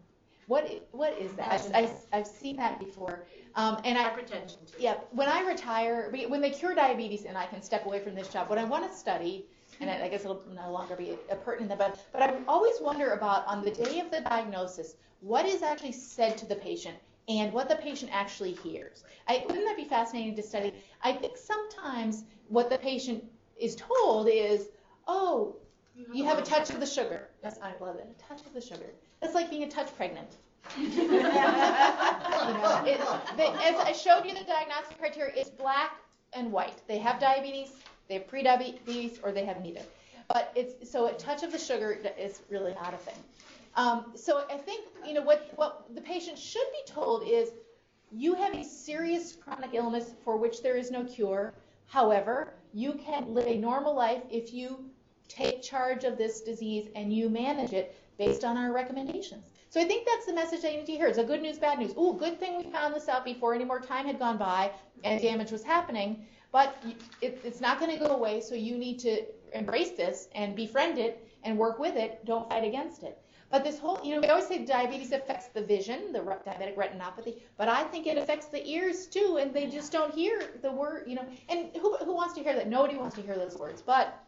[0.47, 1.51] What what is that?
[1.51, 3.25] I've, I've, I've seen that before.
[3.55, 4.65] Um, and I hypertension.
[4.65, 4.78] Too.
[4.80, 4.95] Yeah.
[5.11, 8.49] When I retire, when they cure diabetes and I can step away from this job,
[8.49, 9.45] what I want to study,
[9.80, 13.61] and I guess it'll no longer be pertinent, but but I always wonder about on
[13.63, 16.97] the day of the diagnosis, what is actually said to the patient
[17.28, 19.03] and what the patient actually hears.
[19.28, 20.73] I, wouldn't that be fascinating to study?
[21.01, 23.23] I think sometimes what the patient
[23.59, 24.69] is told is,
[25.07, 25.55] oh,
[26.13, 27.28] you have a touch of the sugar.
[27.43, 28.07] Yes, I love it.
[28.07, 28.86] A touch of the sugar.
[29.21, 30.38] It's like being a touch pregnant.
[30.80, 31.21] you know,
[32.86, 32.99] it,
[33.39, 35.91] as I showed you the diagnostic criteria, it's black
[36.34, 36.82] and white.
[36.88, 37.69] They have diabetes,
[38.07, 39.82] they have pre-diabetes, or they have neither.
[40.28, 43.15] But it's so a touch of the sugar is really not a thing.
[43.78, 47.51] Um, so I think you know what what the patient should be told is
[48.11, 51.53] you have a serious chronic illness for which there is no cure.
[51.86, 54.89] However, you can live a normal life if you
[55.28, 59.43] take charge of this disease and you manage it based on our recommendations.
[59.69, 61.07] So I think that's the message that you need to hear.
[61.07, 61.93] It's a good news, bad news.
[61.97, 64.71] Ooh, good thing we found this out before any more time had gone by
[65.03, 66.25] and damage was happening.
[66.51, 66.82] But
[67.21, 69.23] it, it's not going to go away, so you need to
[69.53, 72.25] embrace this and befriend it and work with it.
[72.25, 73.21] Don't fight against it.
[73.50, 77.39] But this whole, you know, we always say diabetes affects the vision, the diabetic retinopathy,
[77.58, 81.06] but I think it affects the ears too, and they just don't hear the word,
[81.08, 81.26] you know.
[81.48, 82.68] And who, who wants to hear that?
[82.68, 83.82] Nobody wants to hear those words.
[83.82, 84.22] But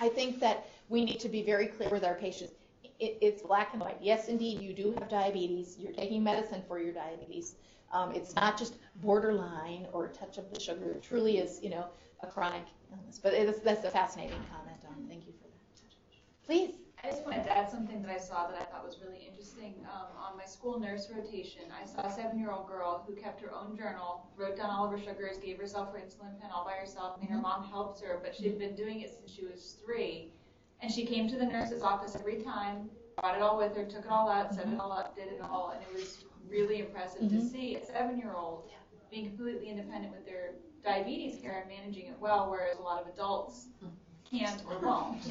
[0.00, 2.52] I think that we need to be very clear with our patients.
[2.98, 3.98] It, it's black and white.
[4.00, 5.76] Yes, indeed, you do have diabetes.
[5.78, 7.54] You're taking medicine for your diabetes.
[7.92, 10.90] Um, it's not just borderline or a touch of the sugar.
[10.90, 11.86] It truly is, you know,
[12.22, 13.20] a chronic illness.
[13.22, 14.78] But that's a fascinating comment.
[14.88, 16.44] Um, thank you for that.
[16.44, 16.83] Please.
[17.04, 19.74] I just wanted to add something that I saw that I thought was really interesting.
[19.84, 23.76] Um, on my school nurse rotation, I saw a seven-year-old girl who kept her own
[23.76, 27.16] journal, wrote down all of her sugars, gave herself her insulin pen all by herself.
[27.18, 30.32] I mean, her mom helped her, but she'd been doing it since she was three.
[30.80, 32.88] And she came to the nurse's office every time,
[33.20, 35.42] brought it all with her, took it all out, set it all up, did it
[35.42, 37.50] all, and it was really impressive to Mhm.
[37.52, 38.70] see a seven-year-old
[39.10, 43.08] being completely independent with their diabetes care and managing it well, whereas a lot of
[43.08, 43.68] adults
[44.24, 45.22] can't or won't.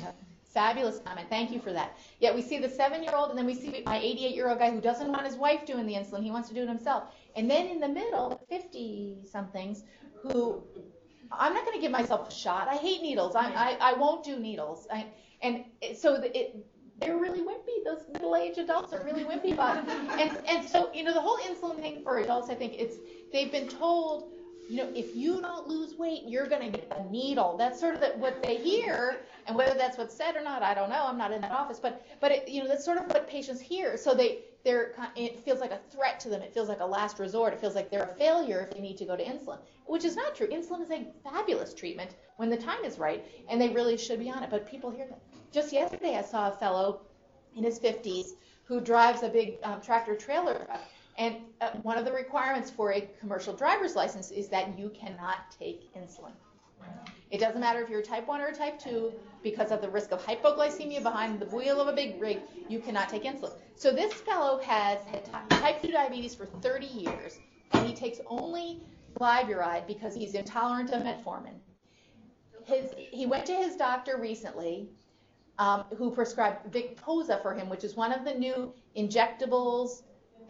[0.53, 1.27] Fabulous comment.
[1.29, 1.97] Thank you for that.
[2.19, 5.25] Yeah, we see the seven-year-old, and then we see my 88-year-old guy who doesn't want
[5.25, 6.23] his wife doing the insulin.
[6.23, 7.05] He wants to do it himself.
[7.35, 9.83] And then in the middle, 50-somethings
[10.21, 10.63] who
[11.31, 12.67] I'm not going to give myself a shot.
[12.67, 13.35] I hate needles.
[13.35, 14.87] I, I, I won't do needles.
[14.91, 15.07] I,
[15.41, 16.65] and so it,
[16.99, 17.83] they're really wimpy.
[17.83, 19.89] Those middle-aged adults are really wimpy about it.
[19.89, 22.97] And, and so, you know, the whole insulin thing for adults, I think it's,
[23.31, 24.32] they've been told,
[24.69, 27.57] you know, if you don't lose weight, you're going to get a needle.
[27.57, 30.73] That's sort of the, what they hear, and whether that's what's said or not, I
[30.73, 31.05] don't know.
[31.05, 33.61] I'm not in that office, but but it, you know, that's sort of what patients
[33.61, 33.97] hear.
[33.97, 36.41] So they they're it feels like a threat to them.
[36.41, 37.53] It feels like a last resort.
[37.53, 40.15] It feels like they're a failure if they need to go to insulin, which is
[40.15, 40.47] not true.
[40.47, 44.29] Insulin is a fabulous treatment when the time is right, and they really should be
[44.29, 44.49] on it.
[44.49, 45.19] But people hear that.
[45.51, 47.01] Just yesterday, I saw a fellow
[47.55, 48.29] in his 50s
[48.65, 50.81] who drives a big um, tractor trailer truck.
[51.17, 55.51] And uh, one of the requirements for a commercial driver's license is that you cannot
[55.57, 56.31] take insulin.
[57.31, 59.11] It doesn't matter if you're a type 1 or a type 2,
[59.41, 63.09] because of the risk of hypoglycemia behind the wheel of a big rig, you cannot
[63.09, 63.53] take insulin.
[63.75, 67.39] So this fellow has had type 2 diabetes for 30 years,
[67.71, 68.81] and he takes only
[69.19, 71.55] glyburide because he's intolerant of metformin.
[72.65, 74.89] His, he went to his doctor recently,
[75.59, 80.03] um, who prescribed Victoza for him, which is one of the new injectables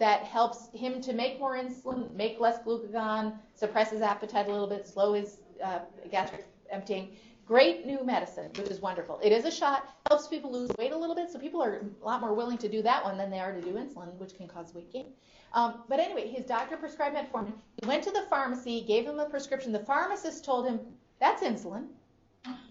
[0.04, 4.68] that helps him to make more insulin, make less glucagon, suppress his appetite a little
[4.68, 5.80] bit, slow his uh,
[6.12, 7.16] gastric emptying.
[7.45, 9.18] Great new medicine, which is wonderful.
[9.24, 12.06] It is a shot, helps people lose weight a little bit, so people are a
[12.06, 14.45] lot more willing to do that one than they are to do insulin, which can
[14.45, 15.06] cause weight gain.
[15.54, 17.54] Um, but anyway, his doctor prescribed metformin.
[17.82, 19.72] He went to the pharmacy, gave him a prescription.
[19.72, 20.82] The pharmacist told him,
[21.22, 21.88] that's insulin.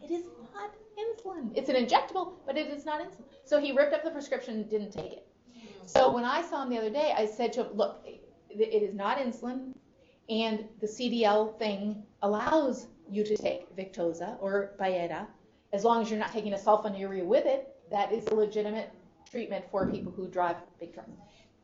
[0.04, 1.50] It is not insulin.
[1.54, 3.24] It's an injectable, but it is not insulin.
[3.46, 5.26] So he ripped up the prescription and didn't take it.
[5.86, 8.94] So when I saw him the other day, I said to him, look, it is
[8.94, 9.74] not insulin,
[10.28, 15.26] and the CDL thing allows you to take Victoza or Byetta,
[15.72, 17.74] as long as you're not taking a sulfonylurea with it.
[17.90, 18.90] That is a legitimate
[19.30, 21.10] treatment for people who drive big trucks.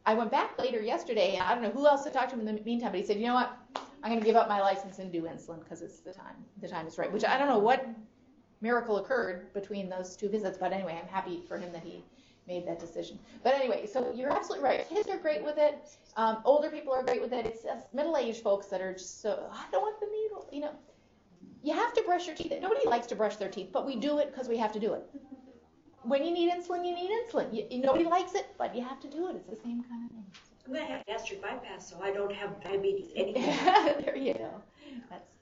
[0.05, 2.47] I went back later yesterday, and I don't know who else to talk to him
[2.47, 3.57] in the meantime, but he said, you know what?
[4.03, 6.37] I'm going to give up my license and do insulin because it's the time.
[6.61, 7.13] The time is right.
[7.13, 7.87] Which I don't know what
[8.61, 12.05] miracle occurred between those two visits, but anyway, I'm happy for him that he
[12.49, 13.19] made that decision.
[13.45, 14.89] But anyway, so you're absolutely right.
[14.89, 15.79] Kids are great with it.
[16.17, 17.47] Um, older people are great with it.
[17.47, 20.49] It's us middle-aged folks that are just so I don't want the needle.
[20.51, 20.71] You know,
[21.63, 22.53] you have to brush your teeth.
[22.61, 24.95] Nobody likes to brush their teeth, but we do it because we have to do
[24.95, 25.05] it.
[26.03, 27.71] When you need insulin, you need insulin.
[27.71, 29.37] You, nobody likes it, but you have to do it.
[29.37, 30.25] It's the same kind of thing.
[30.67, 33.43] I'm gonna have gastric bypass, so I don't have diabetes anymore.
[34.01, 34.51] there you go.
[35.11, 35.38] That's.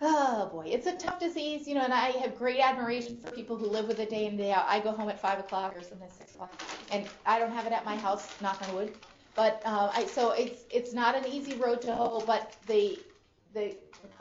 [0.00, 3.56] Oh boy, it's a tough disease, you know, and I have great admiration for people
[3.56, 4.64] who live with it day in and day out.
[4.66, 6.54] I go home at five o'clock or sometimes six o'clock,
[6.90, 8.94] and I don't have it at my house, knock on wood.
[9.36, 13.04] But uh, I, so it's it's not an easy road to hoe, but the
[13.52, 13.76] the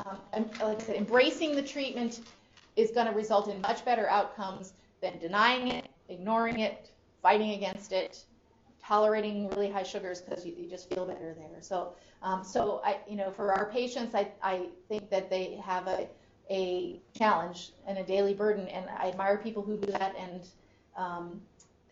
[0.06, 2.22] um, like I said, embracing the treatment
[2.76, 7.94] is going to result in much better outcomes than denying it, ignoring it, fighting against
[7.94, 8.26] it,
[8.90, 11.62] tolerating really high sugars because you, you, just feel better there.
[11.62, 15.88] So, um, so I, you know, for our patients, I, I think that they have
[15.88, 16.10] a,
[16.50, 20.16] a challenge and a daily burden, and I admire people who do that.
[20.18, 20.42] And
[20.98, 21.40] um,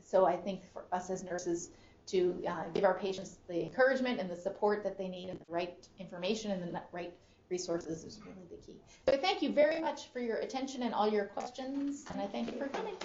[0.04, 1.70] so I think for us as nurses
[2.08, 5.46] to uh, give our patients the encouragement and the support that they need and the
[5.48, 7.14] right information and the right
[7.50, 8.80] resources is really the key.
[9.08, 12.52] So thank you very much for your attention and all your questions, and I thank
[12.52, 12.96] you for coming.